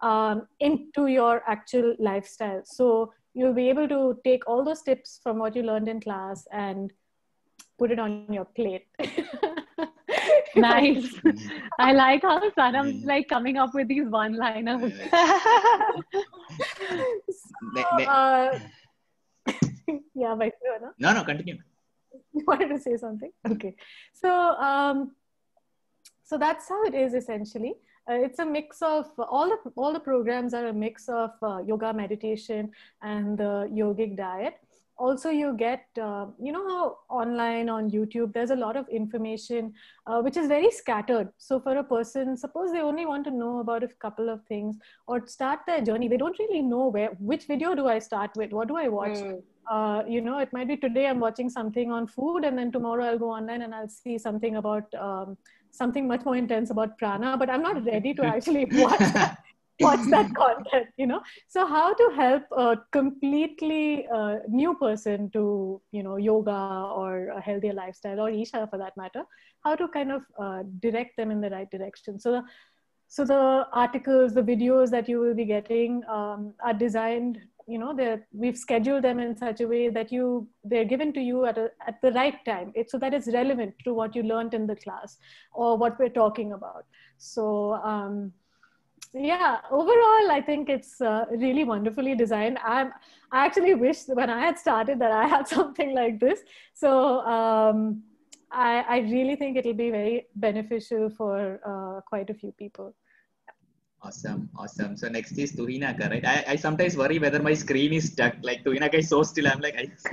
[0.00, 2.62] um, into your actual lifestyle.
[2.64, 6.46] So you'll be able to take all those tips from what you learned in class
[6.52, 6.92] and
[7.78, 8.86] put it on your plate.
[10.56, 11.14] nice.
[11.78, 14.92] I like how Sanam's like coming up with these one-liners.
[17.74, 18.58] so, uh,
[20.14, 20.52] yeah, but
[20.98, 21.58] no, no, continue.
[22.32, 23.32] You wanted to say something?
[23.48, 23.74] Okay.
[24.12, 25.12] So, um,
[26.22, 27.74] so that's how it is essentially.
[28.08, 31.58] Uh, it's a mix of all the all the programs are a mix of uh,
[31.66, 32.70] yoga meditation
[33.02, 34.54] and the yogic diet
[34.96, 39.72] also you get uh, you know how online on youtube there's a lot of information
[40.06, 41.28] uh, which is very scattered.
[41.38, 44.76] So for a person suppose they only want to know about a couple of things
[45.06, 48.52] or start their journey they don't really know where which video do i start with?
[48.52, 49.18] What do i watch?
[49.18, 49.42] Mm.
[49.70, 53.04] uh, you know it might be today i'm watching something on food and then tomorrow
[53.04, 55.38] i'll go online and i'll see something about um,
[55.70, 59.00] something much more intense about prana but i'm not ready to actually watch
[59.80, 61.20] watch that content you know?
[61.48, 67.40] So how to help a completely uh, new person to you know yoga or a
[67.40, 69.24] healthier lifestyle or isha for that matter
[69.64, 72.20] how to kind of uh, direct them in the right direction.
[72.20, 72.42] So the,
[73.08, 77.94] so the articles the videos that you will be getting um, are designed you know
[77.96, 81.56] they we've scheduled them in such a way that you they're given to you at
[81.56, 82.72] a, at the right time.
[82.74, 85.16] It, so that it's relevant to what you learned in the class
[85.52, 86.84] or what we're talking about.
[87.16, 88.32] So um,
[89.14, 92.92] yeah overall i think it's uh, really wonderfully designed i'm
[93.30, 96.40] i actually wish when i had started that i had something like this
[96.74, 98.02] so um,
[98.50, 102.94] I, I really think it'll be very beneficial for uh, quite a few people
[104.04, 104.98] Awesome, awesome.
[104.98, 106.22] So next is Tuhinaka, right?
[106.26, 108.34] I, I sometimes worry whether my screen is stuck.
[108.42, 109.48] Like Tuhinaka is so still.
[109.48, 109.90] I'm like, I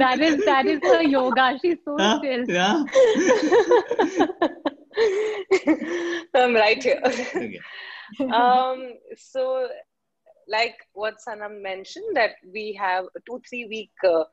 [0.00, 1.56] that is that is her yoga.
[1.62, 2.18] She's so huh?
[2.18, 2.44] still.
[2.48, 2.82] Yeah.
[6.34, 7.00] I'm right here.
[7.04, 7.60] Okay.
[8.32, 9.68] um, so,
[10.48, 14.24] like what Sanam mentioned, that we have a two three week uh,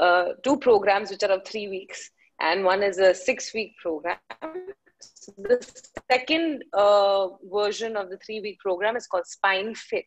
[0.00, 4.18] uh, two programs which are of three weeks, and one is a six week program.
[5.36, 10.06] The second uh, version of the three week program is called Spine Fit.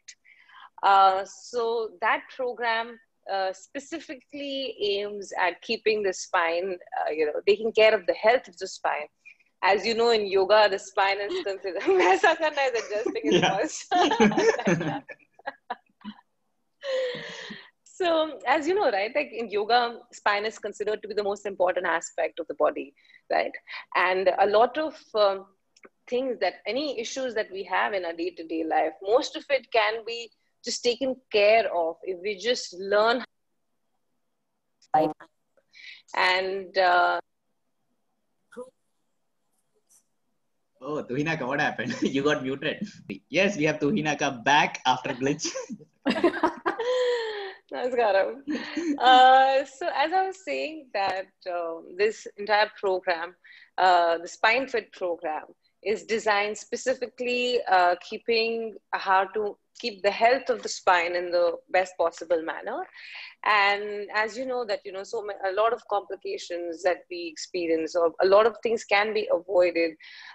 [0.83, 2.99] Uh, so that program
[3.31, 8.47] uh, specifically aims at keeping the spine, uh, you know, taking care of the health
[8.47, 9.07] of the spine.
[9.63, 11.81] As you know, in yoga, the spine is considered.
[11.81, 13.85] Vaisu Anna is adjusting his voice.
[17.83, 21.45] so, as you know, right, like in yoga, spine is considered to be the most
[21.45, 22.93] important aspect of the body,
[23.31, 23.51] right?
[23.95, 25.45] And a lot of um,
[26.07, 29.45] things that any issues that we have in our day to day life, most of
[29.49, 30.29] it can be
[30.63, 33.23] just taken care of if we just learn
[36.15, 37.19] and uh,
[40.81, 41.95] Oh, Tuhinaka, what happened?
[42.01, 42.87] you got muted.
[43.29, 45.47] Yes, we have Tuhinaka back after glitch.
[47.73, 48.41] Namaskaram.
[48.97, 53.35] Uh, so as I was saying that um, this entire program,
[53.77, 55.43] uh, the Spine Fit program,
[55.83, 61.53] is designed specifically uh, keeping how to keep the health of the spine in the
[61.69, 62.85] best possible manner.
[63.45, 67.95] And as you know that you know so a lot of complications that we experience
[67.95, 69.91] or a lot of things can be avoided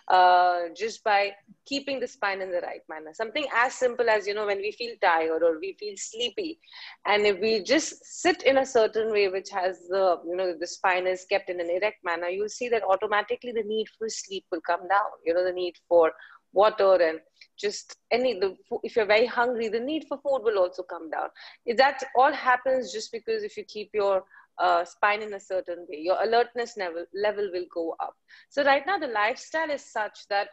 [0.09, 1.32] uh, just by
[1.66, 3.12] keeping the spine in the right manner.
[3.12, 6.59] Something as simple as you know when we feel tired or we feel sleepy
[7.07, 10.66] and if we just sit in a certain way which has the you know the
[10.66, 14.45] spine is kept in an erect manner you'll see that automatically the need for sleep
[14.51, 15.11] will come down.
[15.24, 16.12] You know the need for
[16.53, 17.20] water and
[17.59, 21.29] just any the if you're very hungry the need for food will also come down.
[21.77, 24.25] That all happens just because if you keep your
[24.59, 28.15] uh, spine in a certain way your alertness level level will go up.
[28.51, 30.49] So right now the lifestyle is such that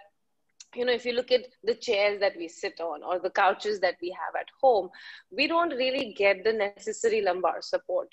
[0.76, 3.80] you know if you look at the chairs that we sit on or the couches
[3.80, 4.90] that we have at home
[5.36, 8.08] we don't really get the necessary lumbar support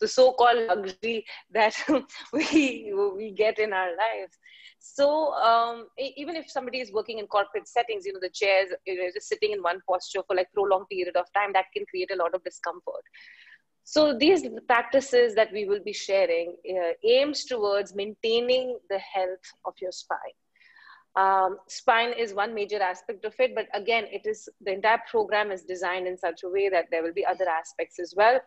[0.00, 1.74] the so-called luxury that
[2.32, 4.38] we we get in our lives.
[4.78, 8.96] So um, even if somebody is working in corporate settings you know the chairs you
[8.96, 12.10] know, just sitting in one posture for like prolonged period of time that can create
[12.12, 13.04] a lot of discomfort.
[13.84, 19.74] So these practices that we will be sharing uh, aims towards maintaining the health of
[19.80, 20.38] your spine
[21.14, 25.50] um, spine is one major aspect of it, but again, it is the entire program
[25.50, 28.40] is designed in such a way that there will be other aspects as well.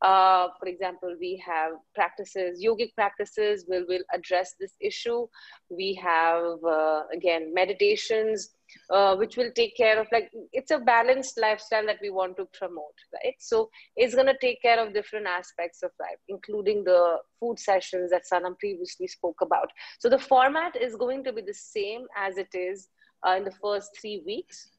[0.00, 5.26] Uh, for example, we have practices, yogic practices will will address this issue.
[5.70, 8.50] We have uh, again meditations,
[8.90, 12.46] uh, which will take care of like it's a balanced lifestyle that we want to
[12.58, 13.34] promote right?
[13.38, 18.10] So it's going to take care of different aspects of life including the food sessions
[18.10, 19.70] that sanam previously spoke about.
[19.98, 22.88] So the format is going to be the same as it is
[23.26, 24.70] uh, in the first three weeks.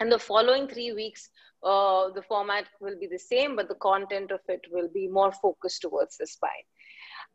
[0.00, 1.28] And the following three weeks
[1.62, 5.32] uh, the format will be the same but the content of it will be more
[5.32, 6.66] focused towards the spine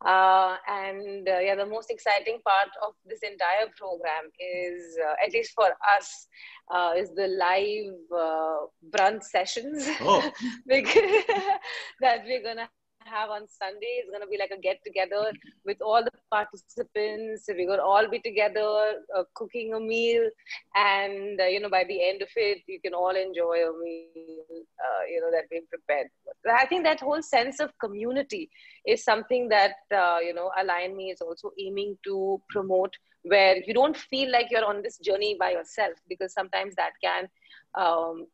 [0.03, 5.33] uh, and uh, yeah, the most exciting part of this entire program is, uh, at
[5.33, 6.27] least for us,
[6.73, 10.29] uh, is the live uh, brunch sessions oh.
[10.67, 12.69] that we're gonna
[13.05, 15.31] have on Sunday is going to be like a get together
[15.65, 17.45] with all the participants.
[17.47, 20.29] We're going to all be together uh, cooking a meal,
[20.75, 24.45] and uh, you know, by the end of it, you can all enjoy a meal,
[24.85, 26.07] uh, you know, that we've prepared.
[26.51, 28.49] I think that whole sense of community
[28.85, 33.73] is something that uh, you know, Align Me is also aiming to promote, where you
[33.73, 37.27] don't feel like you're on this journey by yourself, because sometimes that can
[37.75, 38.27] um,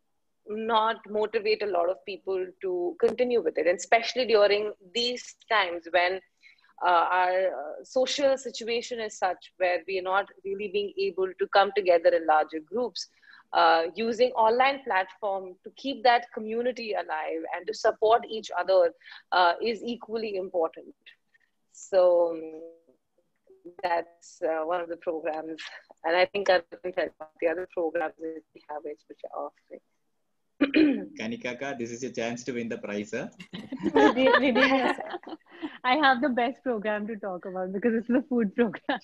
[0.48, 5.84] not motivate a lot of people to continue with it and especially during these times
[5.92, 6.20] when
[6.86, 11.48] uh, our uh, social situation is such where we are not really being able to
[11.54, 13.08] come together in larger groups
[13.54, 18.92] uh, using online platform to keep that community alive and to support each other
[19.32, 20.96] uh, is equally important.
[21.72, 22.62] So um,
[23.84, 25.62] that's uh, one of the programs
[26.04, 29.46] and i think i can tell about the other programs that we have which are
[29.46, 29.82] offering
[31.20, 33.12] Kanikaka, this is your chance to win the prize.
[33.14, 33.28] Huh?
[35.84, 39.00] I have the best program to talk about because it's the food program.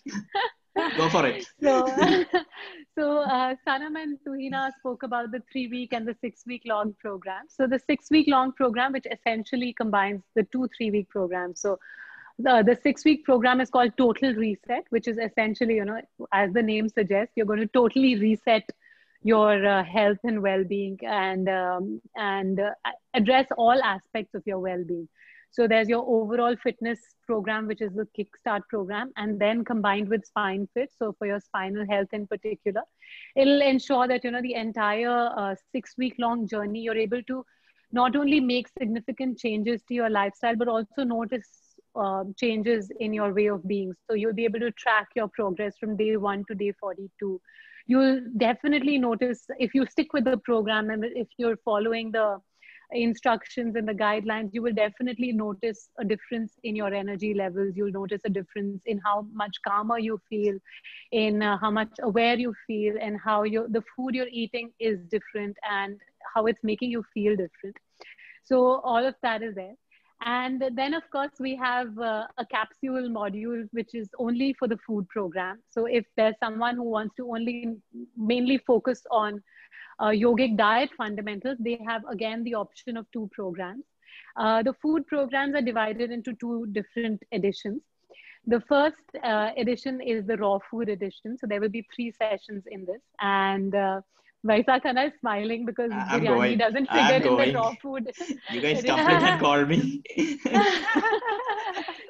[0.95, 1.47] Go for it.
[1.61, 1.87] So,
[2.97, 6.93] so uh, Sanam and Tuhina spoke about the three week and the six week long
[6.99, 7.45] program.
[7.47, 11.61] So the six week long program, which essentially combines the two three week programs.
[11.61, 11.79] So
[12.37, 16.01] the, the six week program is called Total Reset, which is essentially, you know,
[16.31, 18.69] as the name suggests, you're going to totally reset
[19.23, 22.71] your uh, health and well-being and um, and uh,
[23.13, 25.07] address all aspects of your well-being
[25.51, 30.25] So there's your overall fitness program, which is the Kickstart program, and then combined with
[30.25, 30.91] Spine Fit.
[30.97, 32.81] So for your spinal health in particular,
[33.35, 37.43] it'll ensure that you know the entire uh, six-week-long journey you're able to
[37.91, 41.47] not only make significant changes to your lifestyle, but also notice
[41.95, 43.93] uh, changes in your way of being.
[44.07, 47.41] So you'll be able to track your progress from day one to day 42.
[47.87, 52.39] You'll definitely notice if you stick with the program and if you're following the
[52.91, 57.73] instructions and the guidelines, you will definitely notice a difference in your energy levels.
[57.75, 60.57] You'll notice a difference in how much calmer you feel,
[61.11, 64.99] in uh, how much aware you feel, and how you the food you're eating is
[65.09, 65.99] different and
[66.33, 67.75] how it's making you feel different.
[68.43, 69.75] So all of that is there.
[70.21, 74.77] And then, of course, we have uh, a capsule module, which is only for the
[74.77, 75.59] food program.
[75.69, 77.75] So if there's someone who wants to only
[78.15, 79.43] mainly focus on
[79.99, 83.85] uh, yogic diet fundamentals, they have again the option of two programs.
[84.35, 87.81] Uh, the food programs are divided into two different editions.
[88.47, 91.37] The first uh, edition is the raw food edition.
[91.37, 93.01] So there will be three sessions in this.
[93.19, 94.01] And uh,
[94.45, 96.57] Vaisu Anna is smiling because I'm biryani going.
[96.57, 97.35] doesn't I'm figure in going.
[97.35, 98.11] the raw food.
[98.49, 100.01] You guys completely call me.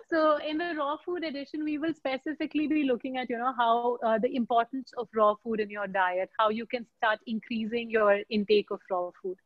[0.09, 3.89] so in the raw food edition we will specifically be looking at you know how
[3.97, 8.19] uh, the importance of raw food in your diet how you can start increasing your
[8.29, 9.37] intake of raw food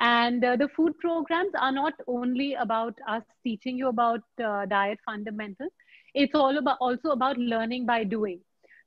[0.00, 4.98] and uh, the food programs are not only about us teaching you about uh, diet
[5.06, 5.72] fundamentals
[6.14, 8.40] it's all about also about learning by doing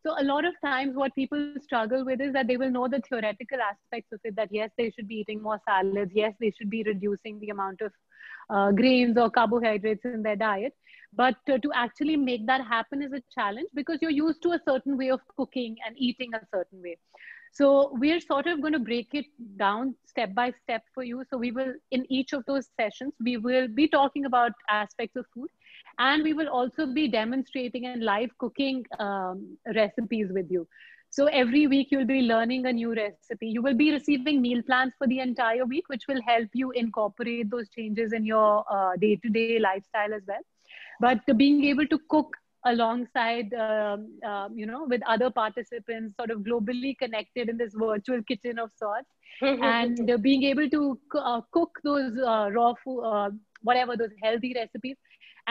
[0.04, 3.00] so a lot of times what people struggle with is that they will know the
[3.08, 6.70] theoretical aspects of it that yes they should be eating more salads yes they should
[6.70, 7.92] be reducing the amount of
[8.50, 10.74] uh, grains or carbohydrates in their diet.
[11.14, 14.60] But uh, to actually make that happen is a challenge because you're used to a
[14.68, 16.98] certain way of cooking and eating a certain way.
[17.52, 19.26] So we're sort of going to break it
[19.58, 21.24] down step by step for you.
[21.30, 25.26] So we will in each of those sessions we will be talking about aspects of
[25.34, 25.50] food
[26.00, 30.68] and we will also be demonstrating and live cooking um, recipes with you
[31.14, 33.48] so every week you'll be learning a new recipe.
[33.48, 37.50] You will be receiving meal plans for the entire week, which will help you incorporate
[37.52, 40.40] those changes in your uh, day-to-day lifestyle as well.
[41.02, 42.34] But being able to cook
[42.64, 48.24] alongside, um, uh, you know, with other participants, sort of globally connected in this virtual
[48.24, 49.10] kitchen of sorts,
[49.42, 53.32] and uh, being able to uh, cook those uh, raw food, uh,
[53.64, 54.96] whatever those healthy recipes,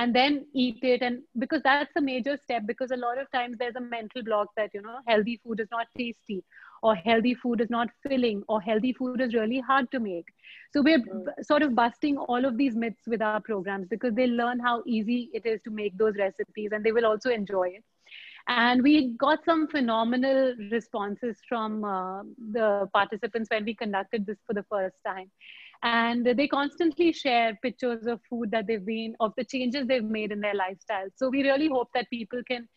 [0.01, 1.03] and then eat it.
[1.03, 4.48] And because that's a major step because a lot of times there's a mental block
[4.57, 6.42] that you know healthy food is not tasty
[6.82, 10.24] or healthy food is not filling or healthy food is really hard to make.
[10.72, 11.26] So we're mm.
[11.42, 15.28] sort of busting all of these myths with our programs because they learn how easy
[15.34, 17.84] it is to make those recipes and they will also enjoy it.
[18.48, 22.22] And we got some phenomenal responses from uh,
[22.53, 25.30] the participants when we conducted this for the first time
[25.83, 30.31] and they constantly share pictures of food that they've been of the changes they've made
[30.31, 31.07] in their lifestyle.
[31.16, 32.68] So we really hope that people can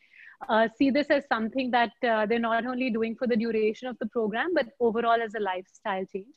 [0.47, 3.97] uh, see this as something that uh, they're not only doing for the duration of
[3.99, 6.27] the program but overall as a lifestyle change.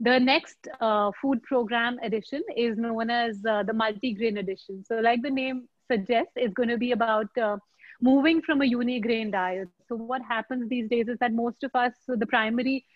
[0.00, 4.82] The next uh, food program edition is known as uh, the multi-grain edition.
[4.86, 7.58] So like the name suggests it's going to be about uh,
[8.00, 9.68] moving from a uni-grain diet.
[9.88, 12.86] So what happens these days is that most of us so the primary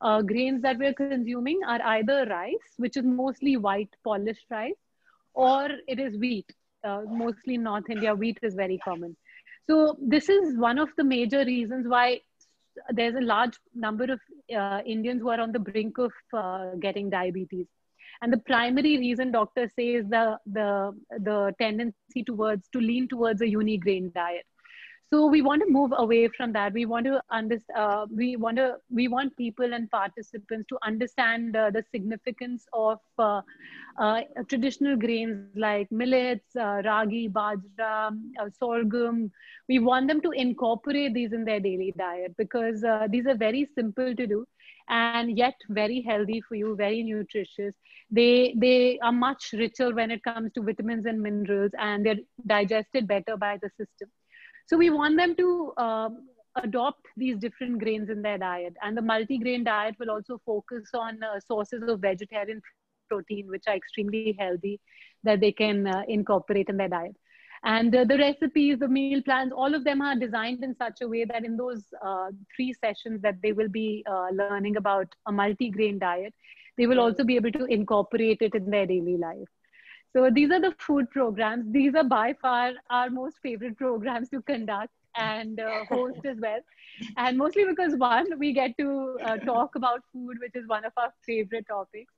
[0.00, 4.74] uh, grains that we're consuming are either rice, which is mostly white polished rice,
[5.34, 6.50] or it is wheat.
[6.82, 9.16] Uh, mostly North India, wheat is very common.
[9.66, 12.20] So this is one of the major reasons why
[12.90, 14.20] there's a large number of
[14.54, 17.66] uh, Indians who are on the brink of uh, getting diabetes.
[18.20, 23.40] And the primary reason doctors say is the, the, the tendency towards to lean towards
[23.40, 24.44] a uni grain diet
[25.14, 26.72] so we want to move away from that.
[26.72, 31.56] We want to understand uh, we want to we want people and participants to understand
[31.56, 33.42] uh, the significance of uh,
[34.06, 37.92] uh traditional grains like millets uh, ragi bajra
[38.40, 39.20] uh, sorghum.
[39.68, 42.84] We want them to incorporate these in their daily diet because
[43.14, 44.44] these are very simple to do
[44.88, 47.72] and yet very healthy for you very nutritious.
[48.10, 48.34] They
[48.66, 52.22] they are much richer when it comes to vitamins and minerals and they're
[52.58, 54.14] digested better by the system
[54.66, 56.28] so we want them to um,
[56.62, 58.74] adopt these different grains in their diet.
[58.82, 62.62] And the multi-grain diet will also focus on uh, sources of vegetarian
[63.08, 64.80] protein, which are extremely healthy,
[65.24, 67.16] that they can uh, incorporate in their diet.
[67.64, 71.08] And uh, the recipes, the meal plans, all of them are designed in such a
[71.08, 75.32] way that in those uh, three sessions that they will be uh, learning about a
[75.32, 76.34] multi-grain diet,
[76.76, 79.48] they will also be able to incorporate it in their daily life.
[80.16, 81.70] So these are the food programs.
[81.72, 86.60] These are by far our most favorite programs to conduct and uh, host as well.
[87.16, 90.92] And mostly because one, we get to uh, talk about food, which is one of
[90.96, 92.12] our favorite topics.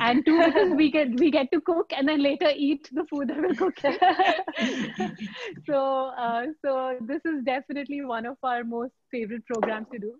[0.00, 3.28] and two because we get we get to cook and then later eat the food
[3.28, 3.98] that we're cooking.
[5.68, 5.78] so
[6.26, 10.14] uh, so this is definitely one of our most favorite programs to do.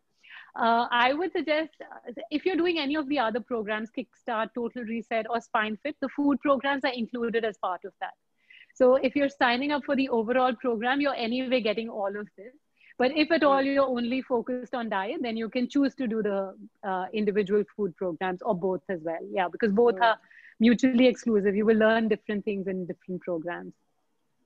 [0.56, 4.82] Uh, I would suggest uh, if you're doing any of the other programs, Kickstart, Total
[4.82, 8.14] Reset, or Spine Fit, the food programs are included as part of that.
[8.74, 12.52] So if you're signing up for the overall program, you're anyway getting all of this.
[12.98, 16.22] But if at all you're only focused on diet, then you can choose to do
[16.22, 16.54] the
[16.86, 19.26] uh, individual food programs or both as well.
[19.32, 20.18] Yeah, because both are
[20.58, 21.56] mutually exclusive.
[21.56, 23.72] You will learn different things in different programs.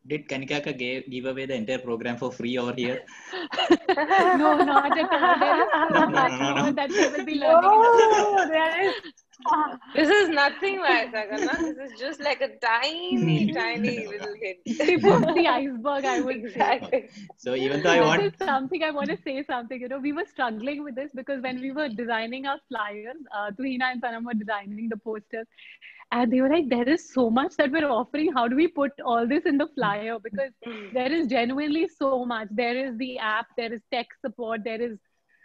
[0.07, 3.01] Did Kanika give, give away the entire program for free over here?
[4.33, 5.39] no, not at all.
[5.39, 6.73] There is so No, no, no, no.
[6.73, 7.83] that we will be learning.
[7.83, 8.95] Oh, there is.
[9.95, 11.63] This is nothing like that, Anna.
[11.63, 14.59] This is just like a tiny, tiny little hint.
[14.85, 17.11] Tip of the iceberg, I would say.
[17.37, 19.81] So even though I This want, is something I want to say something.
[19.81, 23.51] You know, we were struggling with this because when we were designing our flyers, uh,
[23.53, 25.47] Tuhina and Sanam were designing the posters,
[26.13, 28.33] and they were like, "There is so much that we're offering.
[28.33, 30.19] How do we put all this in the flyer?
[30.19, 30.53] Because
[30.93, 32.49] there is genuinely so much.
[32.51, 34.99] There is the app, there is tech support, there is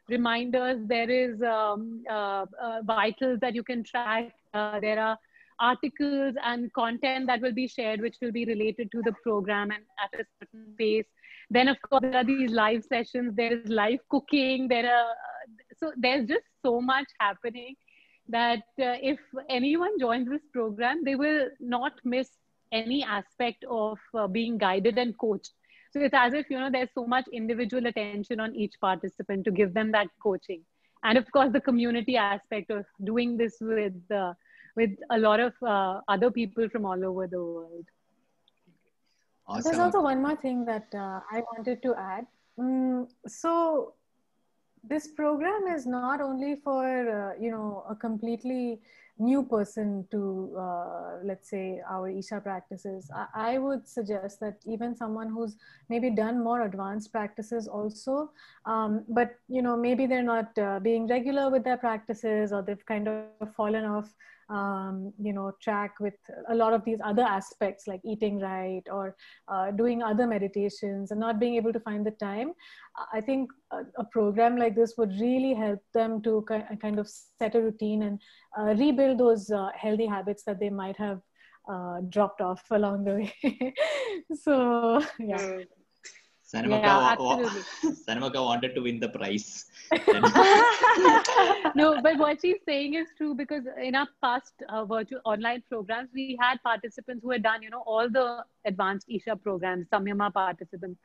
[0.10, 4.34] reminders, there is um, uh, uh, vitals that you can track.
[4.53, 5.18] Uh, there are
[5.60, 9.84] articles and content that will be shared, which will be related to the program and
[10.03, 11.05] at a certain pace.
[11.49, 13.36] Then, of course, there are these live sessions.
[13.36, 14.68] There is live cooking.
[14.68, 15.14] There are
[15.78, 17.76] so there's just so much happening
[18.30, 19.19] that uh, if
[19.49, 22.30] anyone joins this program, they will not miss
[22.71, 25.51] any aspect of uh, being guided and coached.
[25.91, 29.51] So it's as if you know there's so much individual attention on each participant to
[29.51, 30.61] give them that coaching,
[31.03, 34.34] and of course the community aspect of doing this with uh,
[34.75, 37.86] with a lot of uh, other people from all over the world.
[39.47, 39.63] awesome.
[39.63, 42.27] There's also one more thing that uh, I wanted to add.
[42.59, 43.95] Mm, so
[44.84, 48.80] this program is not only for uh, you know a completely
[49.19, 53.11] new person to uh, let's say our isha practices.
[53.13, 55.57] I, I would suggest that even someone who's
[55.89, 58.32] maybe done more advanced practices also
[58.65, 62.86] um, but you know maybe they're not uh, being regular with their practices or they've
[62.86, 64.13] kind of fallen off
[64.50, 66.16] um, you know track with
[66.50, 69.16] a lot of these other aspects like eating right or
[69.47, 72.54] uh, doing other meditations and not being able to find the time
[73.14, 77.08] i think a, a program like this would really help them to ki- kind of
[77.08, 78.20] set a routine and
[78.58, 81.22] uh, rebuild those uh, healthy habits that they might have
[81.72, 83.74] uh, dropped off along the way
[84.43, 85.60] so yeah.
[86.52, 87.50] Sanamaka, Yeah, wa- wa-
[88.08, 89.66] Sanamaka wanted to win the prize.
[91.76, 96.10] no, but what she's saying is true because in our past uh, virtual online programs,
[96.14, 101.00] we had participants who had done, you know, all the advanced Isha programs, Samyama participants,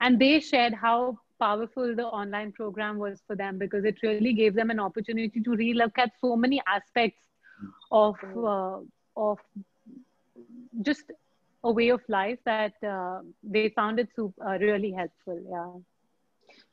[0.00, 4.54] and they shared how powerful the online program was for them because it really gave
[4.54, 7.22] them an opportunity to relook at so many aspects
[7.92, 8.78] of uh,
[9.16, 9.38] of
[10.82, 11.10] just
[11.64, 15.40] a way of life that uh, they found it super, uh, really helpful.
[15.50, 15.80] Yeah.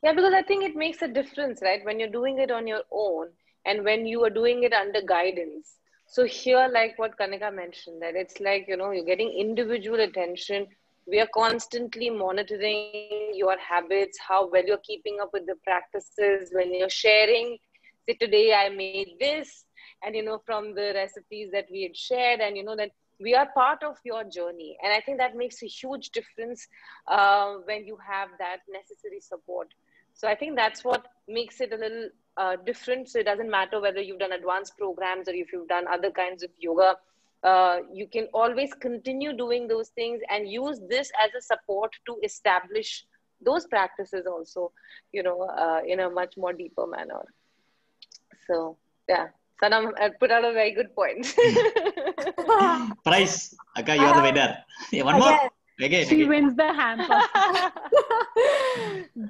[0.02, 1.84] Yeah, because I think it makes a difference, right?
[1.84, 3.28] When you're doing it on your own
[3.64, 5.78] and when you are doing it under guidance.
[6.06, 10.66] So here, like what Kanika mentioned, that it's like, you know, you're getting individual attention.
[11.06, 16.74] We are constantly monitoring your habits, how well you're keeping up with the practices, when
[16.74, 17.58] you're sharing,
[18.06, 19.64] say today I made this,
[20.04, 22.90] and you know, from the recipes that we had shared, and you know that
[23.20, 24.76] we are part of your journey.
[24.82, 26.66] And I think that makes a huge difference
[27.08, 29.68] uh, when you have that necessary support.
[30.14, 33.08] So I think that's what makes it a little uh, different.
[33.08, 36.42] So it doesn't matter whether you've done advanced programs or if you've done other kinds
[36.42, 36.96] of yoga.
[37.42, 42.16] Uh, you can always continue doing those things and use this as a support to
[42.24, 43.04] establish
[43.40, 44.72] those practices also,
[45.12, 47.22] you know, uh, in a much more deeper manner.
[48.46, 48.76] So
[49.08, 49.28] yeah,
[49.62, 51.26] Sanam uh, put out a very good point.
[53.04, 53.54] prize.
[53.76, 54.58] Akka, you are the winner.
[54.92, 55.38] Yeah, one more.
[55.78, 56.28] Again, She again.
[56.28, 57.20] wins the hamper.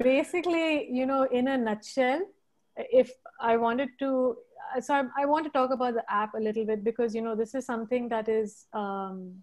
[0.02, 2.20] basically you know in a nutshell
[2.76, 4.36] if i wanted to
[4.80, 7.36] so I, I want to talk about the app a little bit because you know
[7.36, 9.42] this is something that is um,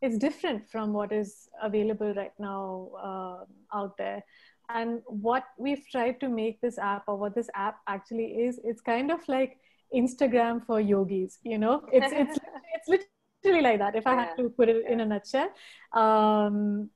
[0.00, 3.44] it's different from what is available right now uh,
[3.76, 4.24] out there
[4.70, 8.80] and what we've tried to make this app or what this app actually is it's
[8.80, 9.58] kind of like
[9.94, 11.82] instagram for yogis you know?
[11.92, 12.38] It's it's
[12.74, 14.42] it's literally like that if i have Yeah.
[14.42, 15.48] to put it in a nutshell.
[15.92, 16.90] Um,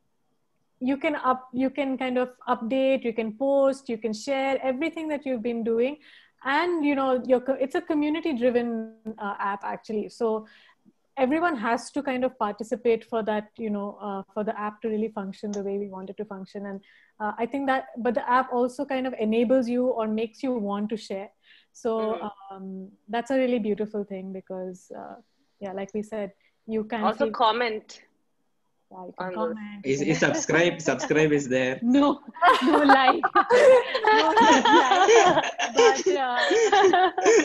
[0.80, 5.08] you can up you can kind of update you can post you can share everything
[5.08, 5.96] that you've been doing.
[6.44, 8.68] And you know your it's a community driven
[9.18, 10.08] uh, app actually.
[10.10, 10.46] So
[11.16, 14.88] everyone has to kind of participate for that you know uh, for the app to
[14.88, 16.66] really function the way we want it to function.
[16.66, 16.80] And
[17.20, 20.52] uh, i think that but the app also kind of enables you or makes you
[20.52, 21.30] want to share
[21.82, 22.30] So Mhm.
[22.50, 22.66] um,
[23.14, 25.16] that's a really beautiful thing because, uh,
[25.60, 26.32] yeah, like we said,
[26.66, 27.96] you can Also feel- comment.
[28.92, 29.84] yeah, you can comment.
[29.92, 31.74] Is, is subscribe subscribe is there?
[31.96, 32.06] No,
[32.68, 33.20] no like,
[34.20, 35.50] no like.
[35.80, 36.40] But, uh,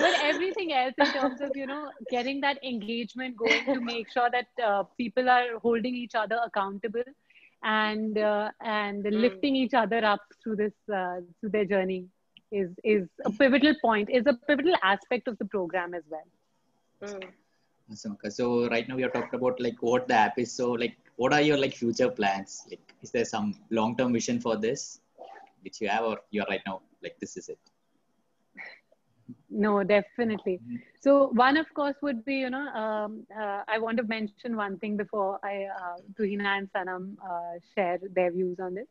[0.03, 1.82] but everything else in terms of you know
[2.15, 7.09] getting that engagement going to make sure that uh, people are holding each other accountable
[7.63, 12.01] and uh, and lifting each other up through this uh, through their journey
[12.51, 16.27] is is a pivotal point is a pivotal aspect of the program as well
[17.03, 17.23] Mm.
[17.91, 18.13] Awesome.
[18.13, 20.51] Okay, So right now we are talking about like what the app is.
[20.51, 22.65] So like what are your like future plans?
[22.69, 24.99] Like is there some long term vision for this
[25.63, 27.59] which you have or you're right now like this is it?
[29.49, 30.59] No, definitely.
[31.01, 34.77] So one, of course, would be you know um, uh, I want to mention one
[34.79, 38.87] thing before I uh, Tuhina and Sanam uh, share their views on this.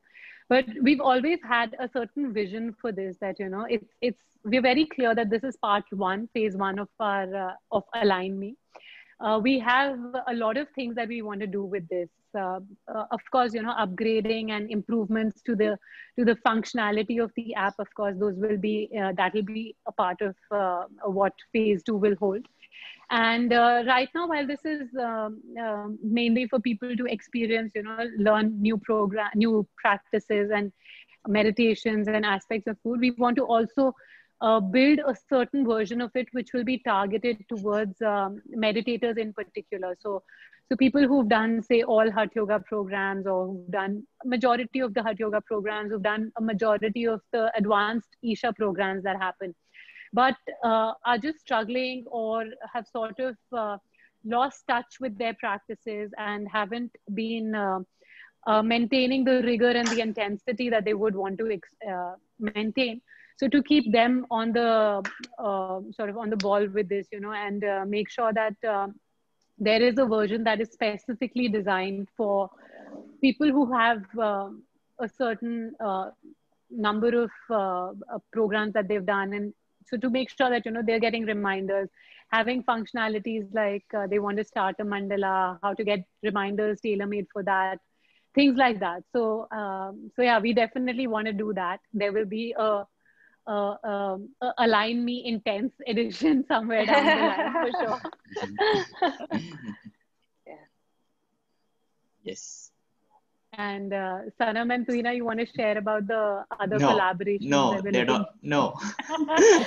[0.51, 3.17] But we've always had a certain vision for this.
[3.21, 6.79] That you know it's it's we're very clear that this is part one, phase one
[6.79, 8.57] of our uh, of Align Me.
[9.21, 9.99] Uh, we have
[10.29, 12.09] a lot of things that we want to do with this.
[12.35, 12.61] Uh,
[12.95, 15.77] uh, of course, you know, upgrading and improvements to the
[16.19, 17.75] to the functionality of the app.
[17.79, 21.83] Of course, those will be uh, that will be a part of uh, what phase
[21.83, 22.47] two will hold.
[23.11, 27.83] And uh, right now, while this is um, um mainly for people to experience, you
[27.83, 30.73] know, learn new program, new practices and
[31.27, 33.93] meditations and aspects of food, we want to also
[34.41, 39.33] uh, build a certain version of it which will be targeted towards um, meditators in
[39.33, 39.97] particular.
[40.01, 40.23] So
[40.71, 45.03] so people who've done say all hatha yoga programs or who've done majority of the
[45.03, 49.53] hatha yoga programs who've done a majority of the advanced isha programs that happen
[50.13, 53.79] but uh, are just struggling or have sort of uh,
[54.25, 57.79] lost touch with their practices and haven't been uh,
[58.47, 63.01] uh, maintaining the rigor and the intensity that they would want to uh, maintain.
[63.37, 65.03] So to keep them on the
[65.39, 68.55] uh, sort of on the ball with this you know and make sure that
[69.59, 72.51] there is a version that is specifically designed for
[73.21, 75.73] people who have a certain
[76.71, 79.55] number of programs that they've done and
[79.87, 81.89] so to make sure that you know they're getting reminders
[82.33, 87.07] having functionalities like uh, they want to start a mandala how to get reminders tailor
[87.07, 87.79] made for that
[88.35, 92.27] things like that so um, so yeah we definitely want to do that there will
[92.27, 92.85] be a
[93.47, 94.29] uh, um,
[94.59, 98.01] align me intense edition somewhere down the line for sure.
[100.47, 100.55] Yeah.
[102.23, 102.70] Yes.
[103.61, 107.49] And uh, Sanam and Tuhina, you want to share about the other No, collaborations?
[107.55, 108.27] No, they don't.
[108.43, 108.75] No.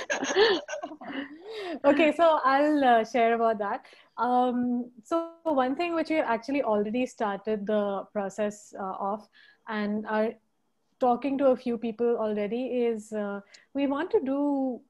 [1.84, 3.84] okay, so I'll uh, share about that.
[4.16, 9.28] Um, so one thing which we have actually already started the process uh, of
[9.68, 10.32] and are
[10.98, 13.40] talking to a few people already is uh,
[13.74, 14.80] we want to do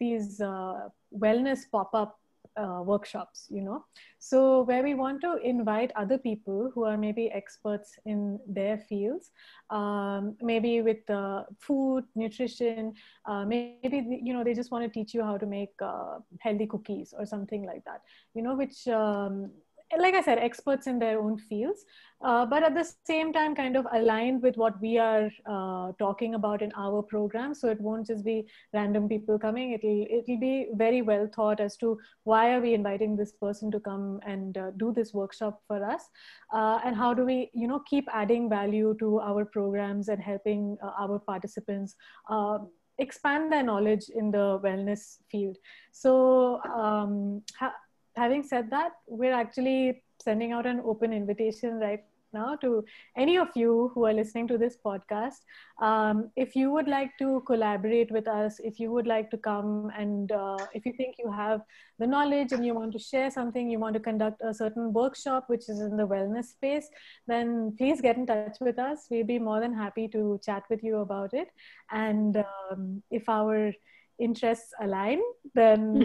[0.00, 0.88] these uh,
[1.26, 2.18] wellness pop-up
[2.56, 3.84] uh, workshops you know.
[4.18, 9.30] So where we want to invite other people who are maybe experts in their fields
[9.70, 12.94] um, maybe with uh, food nutrition
[13.26, 16.66] uh, maybe you know they just want to teach you how to make uh, healthy
[16.66, 18.00] cookies or something like that
[18.34, 19.50] you know which um,
[19.98, 21.84] like i said experts in their own fields
[22.24, 26.34] uh, but at the same time kind of aligned with what we are uh, talking
[26.34, 27.54] about in our program.
[27.54, 29.72] So it won't just be random people coming.
[29.72, 33.80] It'll it'll be very well thought as to why are we inviting this person to
[33.80, 36.08] come and uh, do this workshop for us
[36.52, 40.78] uh, and how do we you know keep adding value to our programs and helping
[40.82, 41.94] uh, our participants
[42.30, 42.58] uh,
[42.98, 45.56] expand their knowledge in the wellness field.
[45.92, 47.74] So um, ha-
[48.16, 52.00] having said that we're actually sending out an open invitation right
[52.34, 52.84] now to
[53.16, 55.40] any of you who are listening to this podcast.
[55.80, 59.90] Um, if you would like to collaborate with us, if you would like to come
[59.96, 61.62] and uh, if you think you have
[61.98, 65.44] the knowledge and you want to share something, you want to conduct a certain workshop
[65.46, 66.88] which is in the wellness space,
[67.26, 69.06] then please get in touch with us.
[69.10, 71.48] We'll be more than happy to chat with you about it.
[71.90, 73.72] And um, if our
[74.18, 75.20] interests align,
[75.54, 76.04] then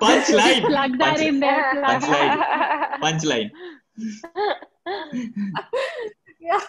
[0.00, 0.66] Punchline.
[0.66, 1.72] Plug that Punch- in there.
[1.84, 3.00] Punchline.
[3.00, 3.50] Punchline.
[6.40, 6.60] yeah,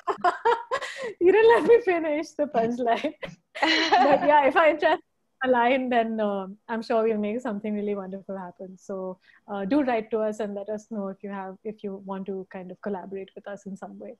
[1.21, 3.13] you didn't let me finish the punchline.
[3.61, 5.05] but yeah, if our interests
[5.43, 8.77] align, then uh, I'm sure we'll make something really wonderful happen.
[8.77, 12.01] So uh, do write to us and let us know if you have if you
[12.05, 14.15] want to kind of collaborate with us in some way.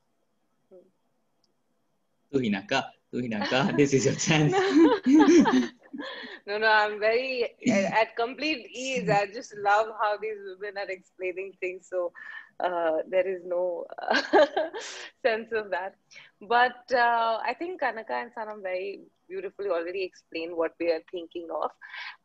[2.33, 4.53] Tuhinaka, Tuhinaka, this is your chance.
[6.45, 9.09] no, no, I'm very at, complete ease.
[9.09, 11.87] I just love how these women are explaining things.
[11.89, 12.11] So
[12.63, 13.85] uh, there is no
[15.25, 15.95] sense of that.
[16.41, 21.47] But uh, I think Kanika and Sanam very beautifully already explained what we are thinking
[21.63, 21.71] of.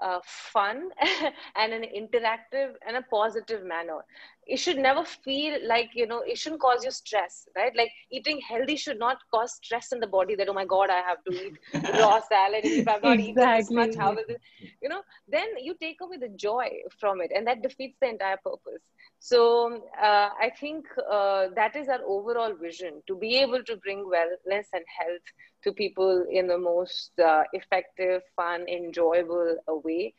[0.00, 0.88] uh, fun
[1.56, 3.98] and an interactive and a positive manner.
[4.46, 7.72] It should never feel like you know it shouldn't cause you stress right?
[7.76, 11.00] Like eating healthy should not cause stress in the body that oh my god i
[11.08, 11.54] have to eat
[11.98, 12.64] raw salad.
[12.64, 13.20] If i'm not exactly.
[13.20, 14.40] eating this much how is it
[14.82, 15.02] you know?
[15.28, 18.82] Then you take away the joy from it and that defeats the entire purpose
[19.20, 20.86] so uh, i think
[21.18, 25.72] uh, that is our overall vision to be able to bring wellness and health to
[25.72, 30.14] people in the most uh, effective fun enjoyable way.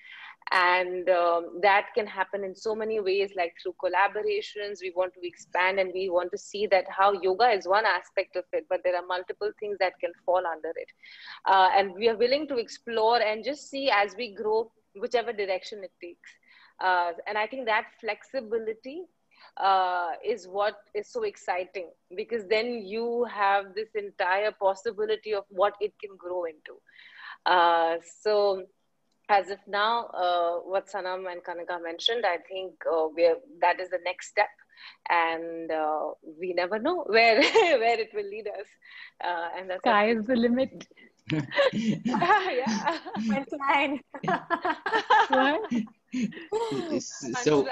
[0.52, 4.80] And um, that can happen in so many ways like through collaborations.
[4.82, 8.36] We want to expand and we want to see that how yoga is one aspect
[8.36, 10.90] of it but there are multiple things that can fall under it.
[11.46, 15.84] Uh, and we are willing to explore and just see as we grow whichever direction
[15.84, 16.30] it takes
[16.82, 19.04] uh, and i think that flexibility
[19.58, 25.74] uh, is what is so exciting because then you have this entire possibility of what
[25.82, 26.76] it can grow into
[27.46, 28.64] uh, so
[29.32, 33.90] as of now, uh, what Sanam and Kanika mentioned, I think uh, we're, that is
[33.90, 34.50] the next step.
[35.10, 38.68] And uh, we never know where where it will lead us.
[39.24, 40.88] Uh, and that's sky is the limit.
[41.72, 43.00] yeah,
[45.30, 45.88] line.
[47.00, 47.68] so,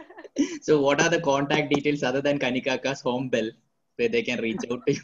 [0.62, 3.48] so what are the contact details other than Kanikaka's home bell
[3.96, 5.00] where they can reach out to you?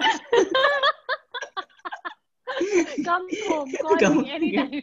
[3.04, 3.72] Come home.
[3.80, 4.82] Call Come me anytime.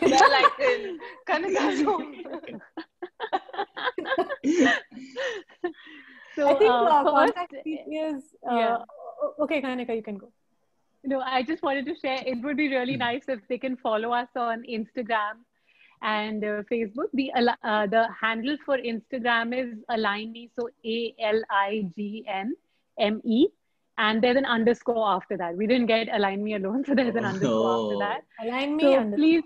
[0.00, 0.98] They're like in
[1.28, 2.14] Kanika's home.
[6.34, 8.22] so, I think uh, uh, contact details.
[8.48, 8.78] Uh, yeah.
[9.40, 10.32] Okay, Kanika, you can go.
[11.04, 12.22] No, I just wanted to share.
[12.24, 13.00] It would be really hmm.
[13.00, 15.42] nice if they can follow us on Instagram
[16.02, 17.08] and uh, Facebook.
[17.12, 20.50] The uh, the handle for Instagram is Align Me.
[20.58, 22.54] So A L I G N
[22.98, 23.48] M E
[23.98, 25.56] and there's an underscore after that.
[25.56, 27.86] We didn't get align me alone, so there's an underscore oh.
[27.86, 28.46] after that.
[28.46, 28.82] Align me.
[28.82, 29.18] So underscore.
[29.18, 29.44] please,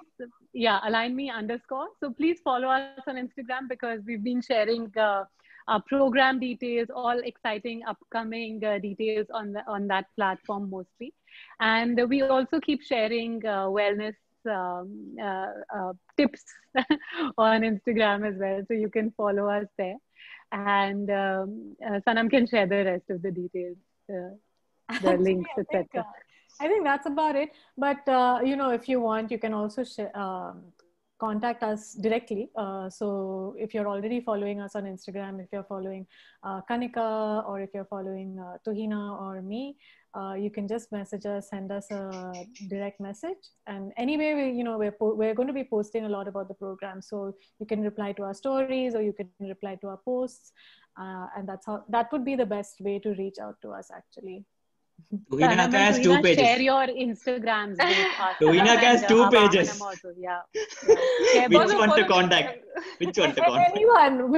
[0.52, 1.88] yeah, align me underscore.
[2.00, 5.24] So please follow us on Instagram because we've been sharing uh,
[5.68, 11.12] our program details, all exciting upcoming uh, details on the on that platform mostly,
[11.60, 14.14] and we also keep sharing uh, wellness
[14.46, 16.44] um, uh, uh, tips
[17.38, 18.62] on Instagram as well.
[18.68, 19.96] So you can follow us there.
[20.52, 23.76] And um, uh, Sanam can share the rest of the details
[24.08, 24.30] uh,
[25.02, 26.06] the links, etc.
[26.60, 27.50] I think that's about it.
[27.76, 29.84] But uh, you know, if you want, you can also
[30.14, 30.62] um,
[31.18, 32.50] contact us directly.
[32.56, 36.06] Uh, so if you're already following us on Instagram, if you're following
[36.42, 39.76] uh, Kanika, or if you're following uh, Tuhina or me,
[40.16, 42.32] uh, you can just message us, send us a
[42.68, 43.42] direct message.
[43.66, 46.54] And anyway, we, you know, we're, we're going to be posting a lot about the
[46.54, 47.02] program.
[47.02, 50.52] So you can reply to our stories or you can reply to our posts.
[50.96, 54.44] and that's how, that would be the best way to reach out to us actually.
[55.30, 56.44] Tuhinaka has two pages.
[56.44, 57.76] Share your Instagrams.
[58.40, 59.80] Tuhinaka has two uh, pages.
[59.80, 60.40] Also, yeah.
[61.34, 61.46] yeah.
[61.46, 62.64] Which one to contact?
[62.98, 63.76] Which one to contact?
[63.76, 64.32] Anyone.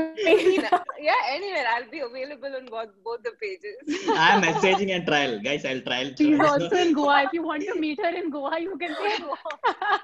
[1.01, 1.65] yeah, anywhere.
[1.75, 4.07] I'll be available on both, both the pages.
[4.11, 5.41] I'm messaging and trial.
[5.41, 6.11] Guys, I'll trial.
[6.17, 7.25] She's also in Goa.
[7.25, 9.37] If you want to meet her in Goa, you can say Goa.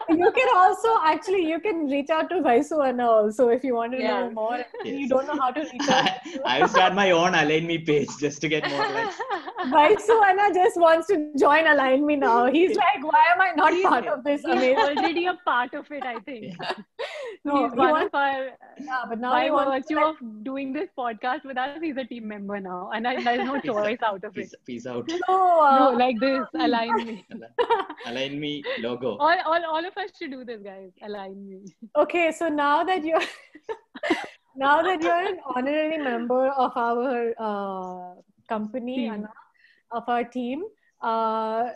[0.09, 3.93] you can also, actually, you can reach out to Vaisu Anna also if you want
[3.93, 4.21] to yeah.
[4.21, 4.65] know more.
[4.85, 4.99] Yes.
[4.99, 6.11] You don't know how to reach out.
[6.45, 9.17] I will start my own Align Me page just to get more likes.
[9.67, 12.51] Vaisu Anna just wants to join Align Me now.
[12.51, 14.43] He's like, why am I not he's, part of this?
[14.43, 16.55] He's already a part of it, I think.
[16.61, 16.73] Yeah.
[17.47, 21.45] No, he's one wants, of our, yeah, but now by virtue of doing this podcast
[21.45, 24.55] with us, he's a team member now, and I, there's no choice out of peace,
[24.55, 24.61] it.
[24.65, 25.11] Peace out.
[25.29, 27.27] No, uh, no, like this, align me.
[28.07, 29.19] align me logo.
[29.19, 30.91] All, all, all of us should do this, guys.
[31.03, 31.65] Align me.
[31.97, 33.21] Okay, so now that you're
[34.57, 38.15] now that you're an honorary member of our uh,
[38.49, 39.29] company, Anna,
[39.95, 40.65] of our team,
[41.03, 41.71] uh,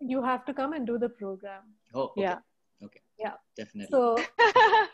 [0.00, 1.62] you have to come and do the program.
[1.94, 2.22] Oh, okay.
[2.22, 2.38] yeah.
[2.82, 3.00] Okay.
[3.18, 3.34] Yeah.
[3.56, 3.88] Definitely.
[3.90, 4.18] So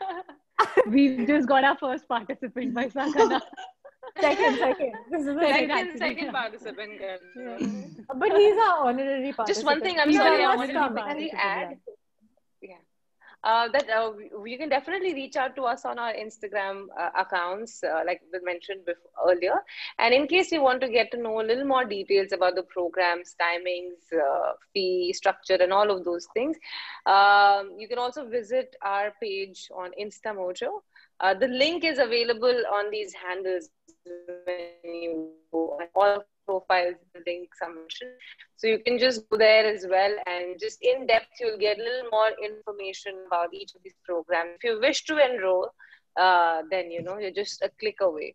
[0.86, 3.40] we've just got our first participant by Sakana.
[4.20, 4.92] second, second.
[5.10, 6.92] This is the second, second, second participant.
[7.00, 7.58] Yeah.
[8.14, 9.48] But he's our honorary participant.
[9.48, 11.78] Just one thing, I'm he's sorry, I wanted to quickly add.
[13.42, 14.12] Uh, that uh,
[14.44, 18.38] you can definitely reach out to us on our Instagram uh, accounts, uh, like we
[18.42, 19.56] mentioned before, earlier.
[19.98, 22.64] And in case you want to get to know a little more details about the
[22.64, 26.56] programs, timings, uh, fee structure, and all of those things,
[27.06, 30.80] um, you can also visit our page on InstaMojo.
[31.20, 33.68] Uh, the link is available on these handles
[34.46, 38.16] when you go all profiles, the links are mentioned.
[38.56, 41.82] So you can just go there as well and just in depth, you'll get a
[41.82, 44.56] little more information about each of these programs.
[44.56, 45.68] If you wish to enroll,
[46.20, 48.34] uh, then you know you're just a click away.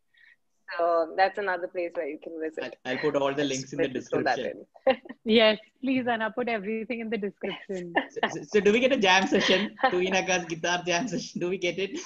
[0.77, 2.75] So that's another place where you can visit.
[2.85, 4.65] I'll, I'll put all the links in the description.
[5.23, 7.93] yes, please, Anna, put everything in the description.
[8.15, 9.75] So, so, so do we get a jam session?
[9.85, 11.41] Tuhinaka's guitar jam session.
[11.41, 11.99] Do we get it?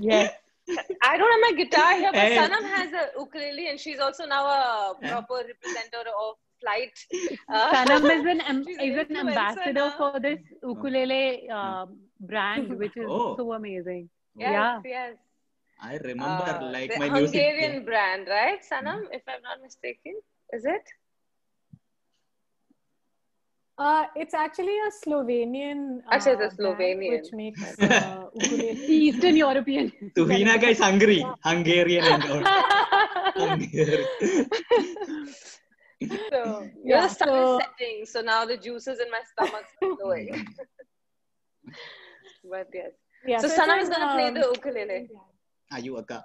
[0.00, 0.32] yes.
[1.02, 2.36] I don't have my guitar here, but Hey.
[2.38, 5.10] Sanam has a ukulele, and she's also now a Yeah.
[5.12, 6.96] proper representative of flight.
[7.48, 9.90] Uh, Sanam is an, am- is an ambassador now.
[9.98, 13.36] for this ukulele um, brand, which is Oh.
[13.36, 14.08] so amazing.
[14.36, 14.80] yes, Yeah.
[14.84, 15.16] yes.
[15.84, 17.40] I remember Uh, like the my music.
[17.40, 19.00] Hungarian brand, right, Sanam?
[19.10, 20.14] If I'm not mistaken,
[20.52, 20.86] is it?
[23.82, 25.78] Uh, it's actually a Slovenian.
[26.06, 27.12] Uh, Actually, it's a brand Slovenian.
[27.12, 28.84] which makes uh, ukulele.
[29.06, 29.90] Eastern European.
[30.16, 31.20] Tuhinaka is Hungary.
[31.44, 32.44] Hungarian and all.
[33.42, 34.06] Hungarian.
[36.30, 39.66] So Yeah, yeah, the sun so- is setting, so now the juices in my stomach
[39.82, 40.30] are flowing.
[42.52, 42.92] but yes,
[43.26, 45.08] Yeah, so it's Sanam an, is gonna play um, the ukulele.
[45.72, 46.24] Are you a Akka?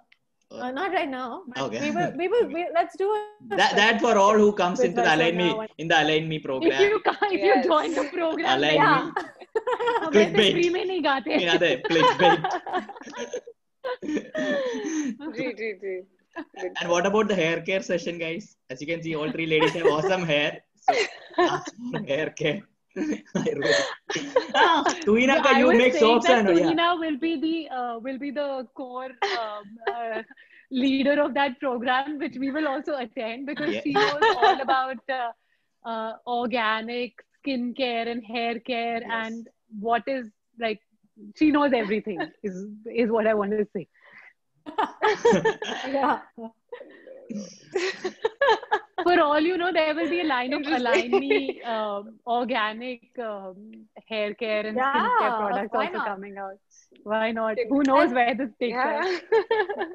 [0.54, 1.42] Uh, not right now.
[1.48, 1.80] but Okay.
[1.84, 2.12] We will.
[2.20, 2.46] We will.
[2.54, 3.58] We, let's do it.
[3.60, 5.88] That that for all who comes With into the Vaishnav Align Me now and- in
[5.92, 6.82] the Align Me If program.
[6.82, 7.64] you can't, if Yes.
[7.64, 8.76] you join the program, Align then Me.
[8.76, 9.12] Yeah.
[10.02, 10.50] हम Clickbait.
[10.50, 12.40] ऐसे free में नहीं गाते In other clickbait.
[15.36, 16.00] Gee, gee, gee.
[16.60, 16.72] Good.
[16.80, 18.56] And what about the hair care session, guys?
[18.70, 20.50] As you can see, all three ladies have awesome hair.
[20.88, 20.94] So
[21.38, 22.60] ask for hair care.
[23.35, 23.73] I really-
[24.55, 26.65] ah, Tuhinaka, I you make saying soaps that and yeah.
[26.65, 30.21] Tuhina will be the uh, will be the core um, uh,
[30.71, 33.81] leader of that program, which we will also attend because Yeah.
[33.83, 35.31] she knows all about uh,
[35.85, 39.11] uh, organic skincare and hair care Yes.
[39.27, 39.47] and
[39.79, 40.27] what is
[40.59, 40.79] like
[41.35, 42.65] she knows everything is
[43.03, 43.87] is what I want to say.
[45.87, 46.19] yeah.
[49.07, 50.61] For all you know, there will be a line of
[51.11, 56.07] Me um, organic um, hair care and Yeah, skincare products also not?
[56.07, 56.59] coming out.
[57.03, 57.57] Why not?
[57.69, 59.21] Who knows And- where this takes us?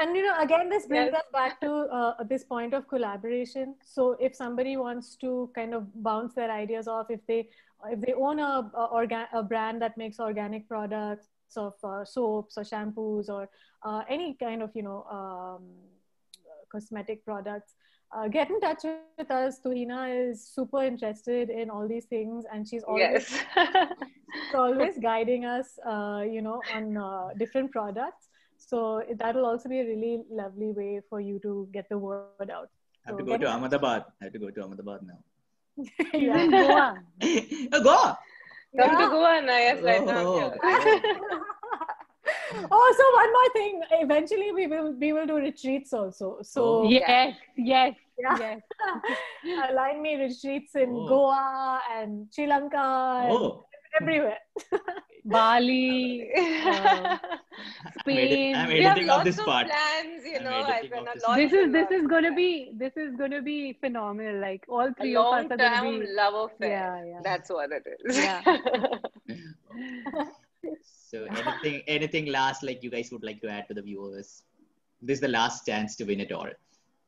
[0.00, 1.22] And you know, again, this brings Yes.
[1.22, 3.74] us back to uh, this point of collaboration.
[3.84, 7.48] So, if somebody wants to kind of bounce their ideas off, if they
[7.94, 12.56] if they own a a, orga- a brand that makes organic products of uh, soaps
[12.58, 13.48] or shampoos or
[13.82, 15.66] uh, any kind of you know um,
[16.70, 17.74] cosmetic products,
[18.16, 18.84] uh, get in touch
[19.18, 19.60] with us.
[19.64, 23.44] Tuhina is super interested in all these things, and she's always yes.
[24.46, 28.28] she's always guiding us, uh, you know, on uh, different products.
[28.56, 32.50] So that will also be a really lovely way for you to get the word
[32.50, 32.68] out.
[33.06, 34.04] I have to go to in- Ahmedabad.
[34.20, 35.18] I have to go to Ahmedabad now.
[36.12, 36.44] She's Yeah.
[36.44, 36.98] in Goa.
[37.72, 38.16] oh, go!
[38.76, 39.58] Come to Goa now.
[39.58, 40.52] Yes, right now.
[42.70, 43.82] Oh, so one more thing.
[44.04, 46.38] Eventually, we will we will do retreats also.
[46.42, 46.88] So Oh.
[46.88, 48.36] Yes, yes, Yeah.
[48.38, 48.60] yes.
[49.70, 51.08] Align Me retreats in Oh.
[51.08, 52.76] Goa and Sri Lanka
[53.24, 53.64] and Oh,
[54.00, 54.38] everywhere.
[55.24, 58.54] Bali, uh, I'm, edit- Spain.
[58.56, 59.66] I'm we have editing off lots this of part.
[59.66, 60.50] plans, you I'm know.
[60.50, 63.14] I editing spent off a this lot This is this is gonna be this is
[63.16, 64.40] gonna be phenomenal.
[64.40, 66.06] Like all a three of us long are gonna term be.
[66.14, 66.70] love affair.
[66.70, 67.20] Yeah, yeah.
[67.22, 68.16] That's what it is.
[68.16, 68.40] Yeah.
[70.82, 74.42] So anything anything last like you guys would like to add to the viewers?
[75.00, 76.48] This is the last chance to win it all.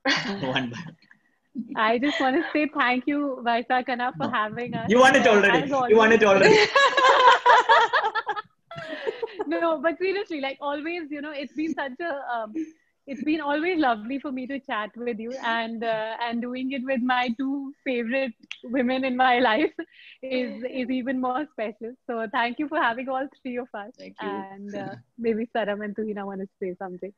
[0.41, 0.79] One by
[1.77, 4.31] I just want to say thank you, Vaisa Kana, for No.
[4.31, 4.87] having us.
[4.89, 5.69] You won it already.
[5.69, 6.57] You won it already.
[9.47, 12.53] no, but seriously, like always, you know, it's been such a, um,
[13.07, 16.83] it's been always lovely for me to chat with you, and uh, and doing it
[16.85, 18.33] with my two favorite
[18.65, 19.73] women in my life
[20.23, 21.93] is is even more special.
[22.07, 24.47] So thank you for having all three of us, Thank you.
[24.53, 27.13] and uh, maybe Sanam and Tuhina want to say something.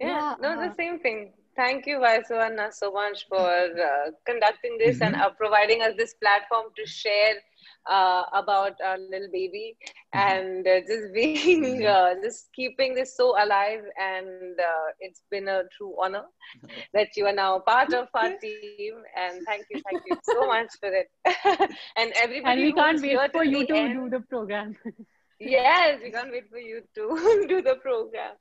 [0.00, 1.32] Yeah, Yeah, no, uh, the same thing.
[1.56, 5.20] Thank you, Vaisu Anna, so much for uh, conducting this and Mhm.
[5.20, 7.34] uh, providing us this platform to share
[7.88, 9.76] uh, about our little baby
[10.12, 11.86] and uh, just being, Mhm.
[11.86, 13.82] uh, just keeping this so alive.
[14.00, 16.24] And uh, it's been a true honor
[16.94, 18.76] that you are now part of our team.
[18.94, 20.90] And thank you, thank you so much for it.
[21.78, 24.76] and everybody And we can't wait for you to end, do the program.
[25.38, 28.34] Yes, we can't wait for you to do the program.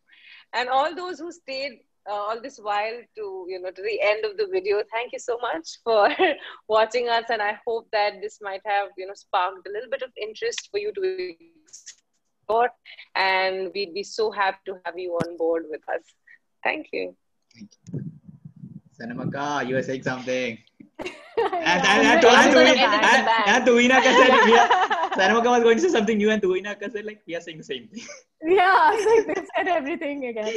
[0.53, 4.25] And all those who stayed uh, all this while to you know to the end
[4.25, 4.81] of the video.
[4.91, 6.09] Thank you so much for
[6.67, 10.01] watching us, and I hope that this might have you know sparked a little bit
[10.01, 11.33] of interest for you to
[11.67, 12.69] explore.
[13.15, 16.03] And we'd be so happy to have you on board with us.
[16.63, 17.15] Thank you.
[17.53, 18.03] Thank you.
[18.99, 20.57] Sanamaka, you were saying something.
[20.99, 21.49] Yeah.
[21.53, 23.47] and, and, and, I'm and, gonna Tuhi- end it and, back.
[23.47, 27.21] and Tuhinaka said, we are, was going to say something new, and Tuhinaka said, like,
[27.27, 28.03] we are saying the same thing.
[28.43, 30.53] yeah, like they said everything again.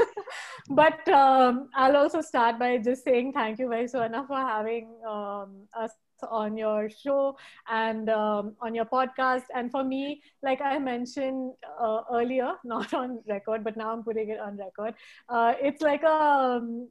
[0.70, 5.66] but um, I'll also start by just saying thank you, Vaisu Anna, for having um,
[5.76, 5.92] us
[6.30, 7.36] on your show
[7.68, 9.44] and um, on your podcast.
[9.54, 14.30] And for me, like I mentioned uh, earlier, not on record, but now I'm putting
[14.30, 14.94] it on record.
[15.28, 16.88] Uh, it's like a um,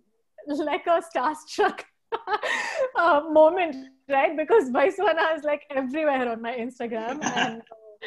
[0.47, 1.81] like a starstruck
[2.95, 3.75] uh, moment,
[4.09, 4.35] right?
[4.35, 8.05] Because Vaisu Anna is like everywhere on my Instagram, and uh,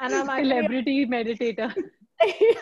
[0.00, 1.74] and I'm a Celebrity meditator.
[2.24, 2.54] yeah.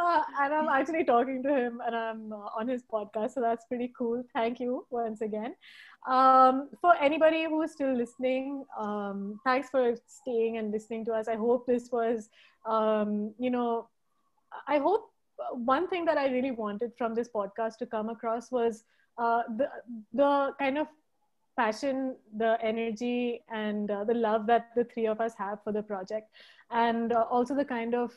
[0.00, 3.32] Uh, and I'm actually talking to him and I'm uh, on his podcast.
[3.32, 4.24] So that's pretty cool.
[4.32, 5.54] Thank you once again.
[6.08, 11.28] Um, for anybody who's still listening, um, thanks for staying and listening to us.
[11.28, 12.28] I hope this was,
[12.66, 13.88] um, you know,
[14.68, 15.10] I hope
[15.52, 18.84] one thing that I really wanted from this podcast to come across was
[19.18, 19.68] uh, the,
[20.12, 20.86] the kind of
[21.56, 25.82] passion, the energy, and uh, the love that the three of us have for the
[25.82, 26.30] project,
[26.70, 28.12] and uh, also the kind of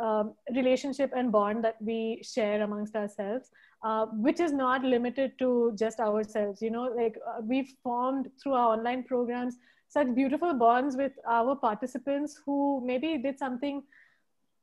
[0.00, 3.50] um, relationship and bond that we share amongst ourselves,
[3.84, 6.62] uh, which is not limited to just ourselves.
[6.62, 9.56] You know, like uh, we've formed through our online programs
[9.88, 13.82] such beautiful bonds with our participants who maybe did something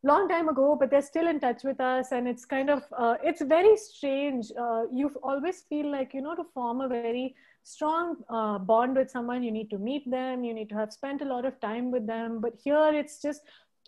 [0.04, 3.16] long time ago but they're still in touch with us and it's kind of uh,
[3.24, 4.52] it's very strange.
[4.58, 9.12] Uh, you always feel like you know to form a very strong uh, bond with
[9.12, 11.92] someone you need to meet them you need to have spent a lot of time
[11.92, 12.40] with them.
[12.40, 13.42] But here it's just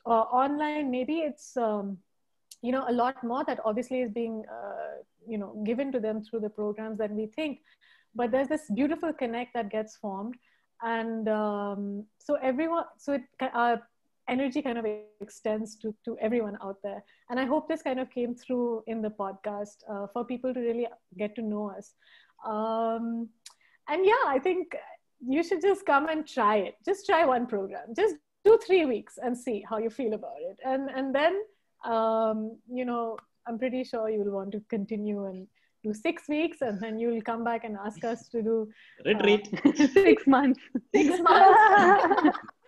[0.06, 1.98] uh, online maybe it's um,
[2.62, 6.24] you know a lot more that obviously is being uh, you know given to them
[6.24, 7.60] through the programs than we think.
[8.14, 10.36] But there's this beautiful connect that gets formed.
[10.84, 13.78] And um, so everyone so it uh,
[14.32, 14.86] energy kind of
[15.20, 17.04] extends to, to everyone out there.
[17.30, 20.60] And I hope this kind of came through in the podcast uh, for people to
[20.60, 21.94] really get to know us.
[22.46, 23.30] Um,
[23.90, 24.76] and yeah, I think
[25.20, 26.76] you should just come and try it.
[26.86, 27.94] Just try one program.
[27.96, 28.16] Just
[28.46, 30.58] do three weeks and see how you feel about it.
[30.66, 31.42] And, and then,
[31.86, 33.18] um, you know,
[33.48, 35.48] I'm pretty sure you'll want to continue and
[35.84, 38.70] do six weeks and then you'll come back and ask us to do
[39.06, 39.50] Retreat.
[39.94, 40.60] Six months.
[40.96, 42.38] six months.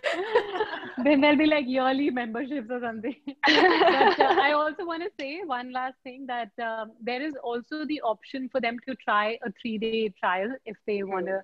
[1.03, 3.15] then there'll be like yearly memberships or something.
[3.25, 7.85] but uh, I also want to say one last thing that um, there is also
[7.85, 11.41] the option for them to try a three day trial if they want to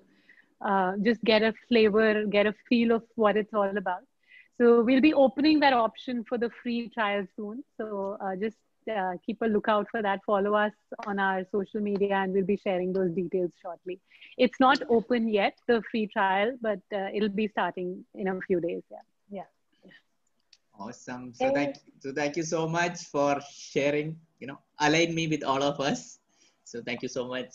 [0.62, 4.02] uh, just get a flavor, get a feel of what it's all about.
[4.58, 7.64] So we'll be opening that option for the free trial soon.
[7.78, 8.58] So uh, just
[8.90, 10.20] uh, keep a lookout for that.
[10.26, 10.72] Follow us
[11.06, 14.00] on our social media, and we'll be sharing those details shortly.
[14.38, 18.60] It's not open yet, the free trial, but uh, it'll be starting in a few
[18.60, 18.84] days.
[18.92, 18.98] Yeah.
[19.30, 19.44] Yeah.
[20.80, 21.34] Awesome.
[21.34, 25.62] So thank so thank you so much for sharing, you know, Align Me with all
[25.62, 26.20] of us.
[26.64, 27.52] So thank you so much.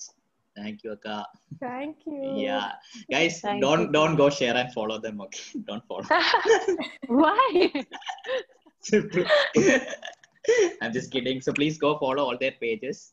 [0.56, 1.26] Thank you, Akka.
[1.58, 2.34] Thank you.
[2.36, 2.72] Yeah.
[3.10, 3.92] Guys, Thank don't you.
[3.92, 5.58] don't go share and follow them, okay?
[5.66, 6.04] Don't follow.
[7.08, 7.72] Why?
[10.82, 11.40] I'm just kidding.
[11.40, 13.12] So please go follow all their pages.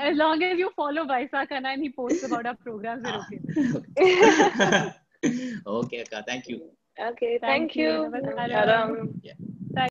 [0.00, 3.26] as long as you follow Vaisa Khanna and he posts about our programs, we're Ah.
[3.26, 4.92] okay.
[5.66, 6.24] okay, Akka.
[6.26, 6.70] Thank you.
[7.00, 7.90] Okay, Thank thank, you.
[7.90, 8.10] you.
[8.10, 8.90] Namaskaram.
[8.90, 9.12] Namaskaram.
[9.22, 9.32] Yeah.